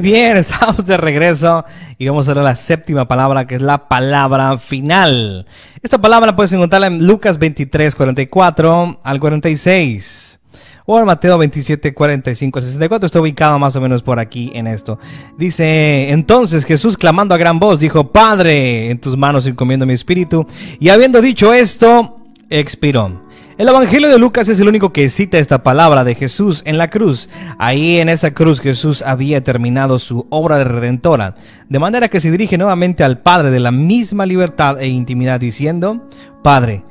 Bien, 0.00 0.36
estamos 0.36 0.86
de 0.86 0.96
regreso 0.96 1.64
y 1.98 2.08
vamos 2.08 2.28
a 2.28 2.34
ver 2.34 2.44
la 2.44 2.54
séptima 2.54 3.08
palabra 3.08 3.46
que 3.46 3.56
es 3.56 3.62
la 3.62 3.88
palabra 3.88 4.56
final. 4.58 5.46
Esta 5.82 5.98
palabra 5.98 6.36
puedes 6.36 6.52
encontrarla 6.52 6.86
en 6.86 7.06
Lucas 7.06 7.38
23, 7.38 7.94
44 7.94 9.00
al 9.02 9.20
46. 9.20 10.40
O 10.86 10.98
en 10.98 11.04
Mateo 11.04 11.36
27, 11.36 11.92
45 11.92 12.58
al 12.58 12.64
64. 12.64 13.06
Está 13.06 13.20
ubicado 13.20 13.58
más 13.58 13.76
o 13.76 13.80
menos 13.80 14.02
por 14.02 14.18
aquí 14.18 14.50
en 14.54 14.66
esto. 14.66 14.98
Dice, 15.36 16.10
entonces 16.10 16.64
Jesús 16.64 16.96
clamando 16.96 17.34
a 17.34 17.38
gran 17.38 17.58
voz 17.58 17.78
dijo, 17.78 18.10
Padre, 18.10 18.90
en 18.90 18.98
tus 18.98 19.16
manos 19.16 19.46
encomiendo 19.46 19.84
mi 19.84 19.92
espíritu. 19.92 20.46
Y 20.80 20.88
habiendo 20.88 21.20
dicho 21.20 21.52
esto, 21.52 22.18
expiró. 22.48 23.27
El 23.58 23.68
Evangelio 23.68 24.08
de 24.08 24.20
Lucas 24.20 24.48
es 24.48 24.60
el 24.60 24.68
único 24.68 24.92
que 24.92 25.08
cita 25.08 25.36
esta 25.36 25.64
palabra 25.64 26.04
de 26.04 26.14
Jesús 26.14 26.62
en 26.64 26.78
la 26.78 26.90
cruz. 26.90 27.28
Ahí 27.58 27.98
en 27.98 28.08
esa 28.08 28.32
cruz 28.32 28.60
Jesús 28.60 29.02
había 29.02 29.42
terminado 29.42 29.98
su 29.98 30.28
obra 30.30 30.58
de 30.58 30.64
redentora, 30.64 31.34
de 31.68 31.78
manera 31.80 32.06
que 32.06 32.20
se 32.20 32.30
dirige 32.30 32.56
nuevamente 32.56 33.02
al 33.02 33.18
Padre 33.18 33.50
de 33.50 33.58
la 33.58 33.72
misma 33.72 34.26
libertad 34.26 34.80
e 34.80 34.86
intimidad 34.86 35.40
diciendo, 35.40 36.08
Padre, 36.40 36.84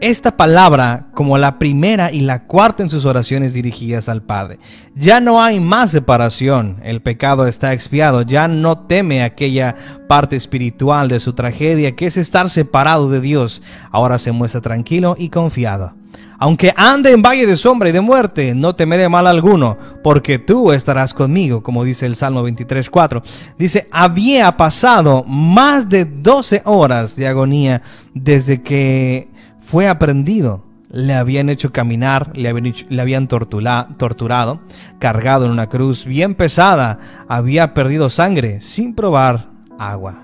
esta 0.00 0.36
palabra 0.36 1.06
como 1.14 1.38
la 1.38 1.58
primera 1.58 2.12
y 2.12 2.20
la 2.20 2.44
cuarta 2.44 2.82
en 2.82 2.90
sus 2.90 3.04
oraciones 3.04 3.54
dirigidas 3.54 4.08
al 4.08 4.22
Padre. 4.22 4.58
Ya 4.94 5.20
no 5.20 5.42
hay 5.42 5.58
más 5.60 5.90
separación, 5.92 6.78
el 6.82 7.00
pecado 7.00 7.46
está 7.46 7.72
expiado, 7.72 8.22
ya 8.22 8.48
no 8.48 8.78
teme 8.78 9.22
aquella 9.22 9.74
parte 10.06 10.36
espiritual 10.36 11.08
de 11.08 11.20
su 11.20 11.32
tragedia 11.32 11.96
que 11.96 12.06
es 12.06 12.16
estar 12.16 12.50
separado 12.50 13.08
de 13.08 13.20
Dios, 13.20 13.62
ahora 13.90 14.18
se 14.18 14.32
muestra 14.32 14.60
tranquilo 14.60 15.16
y 15.18 15.30
confiado. 15.30 15.94
Aunque 16.38 16.74
ande 16.76 17.12
en 17.12 17.22
valle 17.22 17.46
de 17.46 17.56
sombra 17.56 17.88
y 17.88 17.92
de 17.92 18.02
muerte, 18.02 18.54
no 18.54 18.74
temeré 18.74 19.08
mal 19.08 19.26
alguno, 19.26 19.78
porque 20.02 20.38
tú 20.38 20.72
estarás 20.72 21.14
conmigo, 21.14 21.62
como 21.62 21.82
dice 21.82 22.04
el 22.04 22.14
Salmo 22.14 22.46
23.4. 22.46 23.22
Dice, 23.58 23.88
había 23.90 24.54
pasado 24.58 25.24
más 25.24 25.88
de 25.88 26.04
12 26.04 26.60
horas 26.66 27.16
de 27.16 27.26
agonía 27.26 27.80
desde 28.12 28.60
que 28.60 29.28
fue 29.66 29.88
aprendido. 29.88 30.62
Le 30.88 31.14
habían 31.14 31.48
hecho 31.48 31.72
caminar, 31.72 32.30
le 32.36 32.48
habían, 32.48 33.26
torturado, 33.26 34.60
cargado 35.00 35.44
en 35.44 35.50
una 35.50 35.68
cruz 35.68 36.06
bien 36.06 36.36
pesada, 36.36 37.00
había 37.28 37.74
perdido 37.74 38.08
sangre 38.08 38.60
sin 38.60 38.94
probar 38.94 39.50
agua. 39.76 40.22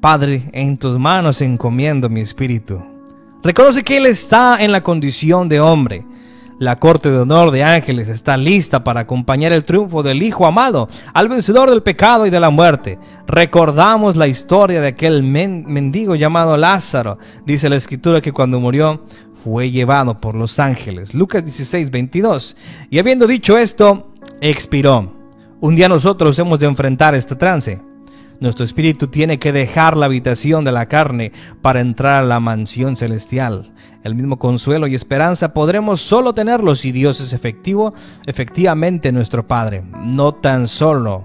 Padre, 0.00 0.48
en 0.52 0.78
tus 0.78 0.96
manos 1.00 1.40
encomiendo 1.40 2.08
mi 2.08 2.20
espíritu. 2.20 2.80
Reconoce 3.42 3.82
que 3.82 3.96
Él 3.96 4.06
está 4.06 4.58
en 4.62 4.70
la 4.70 4.84
condición 4.84 5.48
de 5.48 5.60
hombre. 5.60 6.06
La 6.58 6.76
corte 6.76 7.10
de 7.10 7.18
honor 7.18 7.50
de 7.50 7.62
ángeles 7.62 8.08
está 8.08 8.38
lista 8.38 8.82
para 8.82 9.00
acompañar 9.00 9.52
el 9.52 9.64
triunfo 9.64 10.02
del 10.02 10.22
Hijo 10.22 10.46
amado 10.46 10.88
al 11.12 11.28
vencedor 11.28 11.68
del 11.68 11.82
pecado 11.82 12.24
y 12.26 12.30
de 12.30 12.40
la 12.40 12.48
muerte. 12.48 12.98
Recordamos 13.26 14.16
la 14.16 14.26
historia 14.26 14.80
de 14.80 14.88
aquel 14.88 15.22
men- 15.22 15.64
mendigo 15.66 16.14
llamado 16.14 16.56
Lázaro. 16.56 17.18
Dice 17.44 17.68
la 17.68 17.76
escritura 17.76 18.22
que 18.22 18.32
cuando 18.32 18.58
murió 18.58 19.04
fue 19.44 19.70
llevado 19.70 20.18
por 20.18 20.34
los 20.34 20.58
ángeles. 20.58 21.12
Lucas 21.14 21.44
16, 21.44 21.90
22. 21.90 22.56
Y 22.88 22.98
habiendo 23.00 23.26
dicho 23.26 23.58
esto, 23.58 24.12
expiró. 24.40 25.12
Un 25.60 25.76
día 25.76 25.90
nosotros 25.90 26.38
hemos 26.38 26.58
de 26.58 26.66
enfrentar 26.66 27.14
este 27.14 27.36
trance. 27.36 27.80
Nuestro 28.40 28.64
espíritu 28.64 29.06
tiene 29.08 29.38
que 29.38 29.52
dejar 29.52 29.96
la 29.96 30.06
habitación 30.06 30.64
de 30.64 30.72
la 30.72 30.86
carne 30.86 31.32
para 31.62 31.80
entrar 31.80 32.22
a 32.22 32.26
la 32.26 32.40
mansión 32.40 32.96
celestial. 32.96 33.72
El 34.06 34.14
mismo 34.14 34.38
consuelo 34.38 34.86
y 34.86 34.94
esperanza 34.94 35.52
podremos 35.52 36.00
solo 36.00 36.32
tenerlo 36.32 36.76
si 36.76 36.92
Dios 36.92 37.20
es 37.20 37.32
efectivo, 37.32 37.92
efectivamente 38.24 39.10
nuestro 39.10 39.48
Padre, 39.48 39.82
no 40.00 40.32
tan 40.32 40.68
solo 40.68 41.24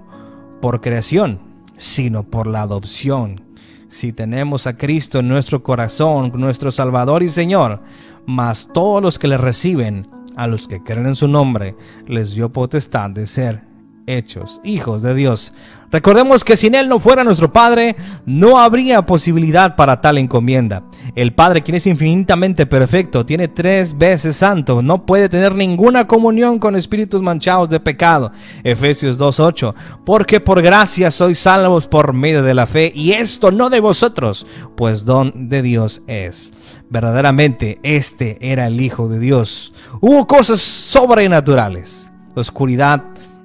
por 0.60 0.80
creación, 0.80 1.38
sino 1.76 2.24
por 2.24 2.48
la 2.48 2.62
adopción. 2.62 3.40
Si 3.88 4.12
tenemos 4.12 4.66
a 4.66 4.76
Cristo 4.76 5.20
en 5.20 5.28
nuestro 5.28 5.62
corazón, 5.62 6.32
nuestro 6.34 6.72
Salvador 6.72 7.22
y 7.22 7.28
Señor, 7.28 7.82
mas 8.26 8.68
todos 8.74 9.00
los 9.00 9.16
que 9.16 9.28
le 9.28 9.36
reciben, 9.38 10.08
a 10.34 10.48
los 10.48 10.66
que 10.66 10.82
creen 10.82 11.06
en 11.06 11.14
su 11.14 11.28
nombre, 11.28 11.76
les 12.08 12.34
dio 12.34 12.50
potestad 12.50 13.10
de 13.10 13.28
ser 13.28 13.62
hechos 14.06 14.60
hijos 14.64 15.02
de 15.02 15.14
Dios. 15.14 15.52
Recordemos 15.92 16.42
que 16.42 16.56
sin 16.56 16.74
Él 16.74 16.88
no 16.88 16.98
fuera 16.98 17.22
nuestro 17.22 17.52
Padre, 17.52 17.96
no 18.24 18.58
habría 18.58 19.04
posibilidad 19.04 19.76
para 19.76 20.00
tal 20.00 20.16
encomienda. 20.16 20.84
El 21.14 21.34
Padre, 21.34 21.62
quien 21.62 21.74
es 21.74 21.86
infinitamente 21.86 22.64
perfecto, 22.64 23.26
tiene 23.26 23.48
tres 23.48 23.98
veces 23.98 24.36
santo, 24.36 24.80
no 24.80 25.04
puede 25.04 25.28
tener 25.28 25.54
ninguna 25.54 26.06
comunión 26.06 26.58
con 26.58 26.76
espíritus 26.76 27.20
manchados 27.20 27.68
de 27.68 27.78
pecado. 27.78 28.32
Efesios 28.64 29.18
2.8. 29.18 29.74
Porque 30.06 30.40
por 30.40 30.62
gracia 30.62 31.10
sois 31.10 31.38
salvos 31.38 31.86
por 31.88 32.14
medio 32.14 32.42
de 32.42 32.54
la 32.54 32.66
fe, 32.66 32.90
y 32.94 33.12
esto 33.12 33.50
no 33.50 33.68
de 33.68 33.80
vosotros, 33.80 34.46
pues 34.74 35.04
don 35.04 35.50
de 35.50 35.60
Dios 35.60 36.02
es. 36.06 36.54
Verdaderamente, 36.88 37.78
este 37.82 38.38
era 38.40 38.66
el 38.66 38.80
Hijo 38.80 39.08
de 39.08 39.18
Dios. 39.18 39.74
Hubo 40.00 40.26
cosas 40.26 40.60
sobrenaturales. 40.60 42.10
Oscuridad 42.34 43.02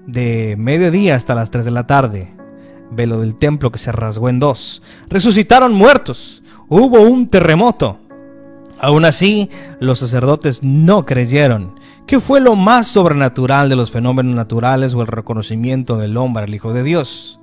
de 0.08 0.56
mediodía 0.58 1.16
hasta 1.16 1.36
las 1.36 1.52
3 1.52 1.66
de 1.66 1.72
la 1.72 1.86
tarde. 1.86 2.34
Velo 2.90 3.20
del 3.20 3.36
templo 3.36 3.72
que 3.72 3.78
se 3.78 3.92
rasgó 3.92 4.30
en 4.30 4.40
dos. 4.40 4.82
Resucitaron 5.10 5.74
muertos. 5.74 6.42
Hubo 6.68 7.02
un 7.02 7.28
terremoto. 7.28 8.00
Aún 8.80 9.06
así, 9.06 9.50
los 9.80 10.00
sacerdotes 10.00 10.64
no 10.64 11.06
creyeron. 11.06 11.76
¿Qué 12.06 12.20
fue 12.20 12.40
lo 12.40 12.56
más 12.56 12.88
sobrenatural 12.88 13.70
de 13.70 13.76
los 13.76 13.92
fenómenos 13.92 14.34
naturales 14.34 14.94
o 14.94 15.02
el 15.02 15.08
reconocimiento 15.08 15.98
del 15.98 16.16
hombre 16.16 16.44
al 16.44 16.56
Hijo 16.56 16.74
de 16.74 16.84
Dios? 16.84 17.40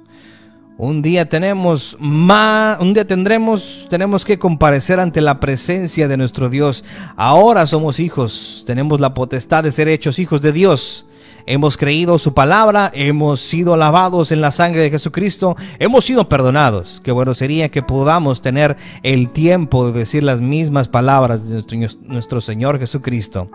Un 0.76 1.02
día 1.02 1.28
tenemos 1.28 1.96
más, 2.00 2.80
un 2.80 2.94
día 2.94 3.06
tendremos, 3.06 3.86
tenemos 3.90 4.24
que 4.24 4.38
comparecer 4.40 4.98
ante 4.98 5.20
la 5.20 5.38
presencia 5.38 6.08
de 6.08 6.16
nuestro 6.16 6.48
Dios. 6.48 6.84
Ahora 7.16 7.66
somos 7.66 8.00
hijos, 8.00 8.64
tenemos 8.66 9.00
la 9.00 9.14
potestad 9.14 9.62
de 9.62 9.70
ser 9.70 9.88
hechos 9.88 10.18
hijos 10.18 10.40
de 10.40 10.52
Dios. 10.52 11.06
Hemos 11.46 11.76
creído 11.76 12.16
su 12.18 12.32
palabra, 12.32 12.90
hemos 12.94 13.40
sido 13.40 13.76
lavados 13.76 14.32
en 14.32 14.40
la 14.40 14.50
sangre 14.50 14.82
de 14.82 14.90
Jesucristo, 14.90 15.56
hemos 15.78 16.06
sido 16.06 16.28
perdonados. 16.28 17.02
Qué 17.04 17.12
bueno 17.12 17.34
sería 17.34 17.70
que 17.70 17.82
podamos 17.82 18.40
tener 18.40 18.76
el 19.02 19.28
tiempo 19.28 19.86
de 19.86 19.98
decir 19.98 20.22
las 20.22 20.40
mismas 20.40 20.88
palabras 20.88 21.46
de 21.46 21.54
nuestro, 21.54 21.78
nuestro 22.04 22.40
Señor 22.40 22.78
Jesucristo, 22.78 23.50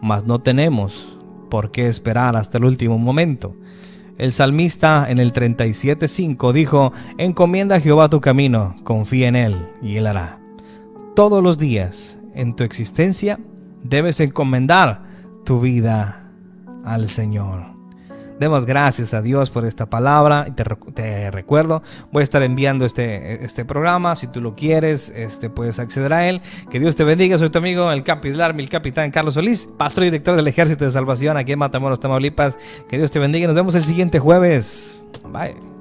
mas 0.00 0.24
no 0.24 0.40
tenemos 0.40 1.18
por 1.50 1.70
qué 1.70 1.86
esperar 1.86 2.34
hasta 2.34 2.56
el 2.56 2.64
último 2.64 2.96
momento. 2.98 3.54
El 4.16 4.32
salmista 4.32 5.06
en 5.08 5.18
el 5.18 5.32
37.5 5.32 6.52
dijo, 6.52 6.92
encomienda 7.18 7.76
a 7.76 7.80
Jehová 7.80 8.08
tu 8.08 8.22
camino, 8.22 8.76
confía 8.84 9.28
en 9.28 9.36
Él 9.36 9.68
y 9.82 9.96
Él 9.96 10.06
hará. 10.06 10.38
Todos 11.14 11.42
los 11.42 11.58
días 11.58 12.18
en 12.34 12.56
tu 12.56 12.64
existencia 12.64 13.38
debes 13.82 14.20
encomendar 14.20 15.02
tu 15.44 15.60
vida 15.60 16.23
al 16.84 17.08
Señor. 17.08 17.74
Demos 18.38 18.66
gracias 18.66 19.14
a 19.14 19.22
Dios 19.22 19.50
por 19.50 19.64
esta 19.64 19.86
palabra. 19.86 20.46
Y 20.48 20.52
te, 20.52 20.64
te 20.94 21.30
recuerdo, 21.30 21.82
voy 22.10 22.22
a 22.22 22.24
estar 22.24 22.42
enviando 22.42 22.84
este, 22.84 23.44
este 23.44 23.64
programa. 23.64 24.16
Si 24.16 24.26
tú 24.26 24.40
lo 24.40 24.54
quieres, 24.54 25.10
este, 25.14 25.50
puedes 25.50 25.78
acceder 25.78 26.12
a 26.12 26.28
él. 26.28 26.40
Que 26.70 26.80
Dios 26.80 26.96
te 26.96 27.04
bendiga. 27.04 27.38
Soy 27.38 27.50
tu 27.50 27.58
amigo, 27.58 27.90
el 27.92 28.02
Capi 28.02 28.30
del 28.30 28.40
Army, 28.40 28.62
el 28.62 28.68
capitán 28.68 29.10
Carlos 29.10 29.34
Solís, 29.34 29.68
pastor 29.78 30.04
y 30.04 30.06
director 30.06 30.36
del 30.36 30.48
Ejército 30.48 30.84
de 30.84 30.90
Salvación 30.90 31.36
aquí 31.36 31.52
en 31.52 31.58
Matamoros, 31.60 32.00
Tamaulipas. 32.00 32.58
Que 32.88 32.98
Dios 32.98 33.10
te 33.10 33.20
bendiga. 33.20 33.46
Nos 33.46 33.56
vemos 33.56 33.74
el 33.76 33.84
siguiente 33.84 34.18
jueves. 34.18 35.04
Bye. 35.32 35.73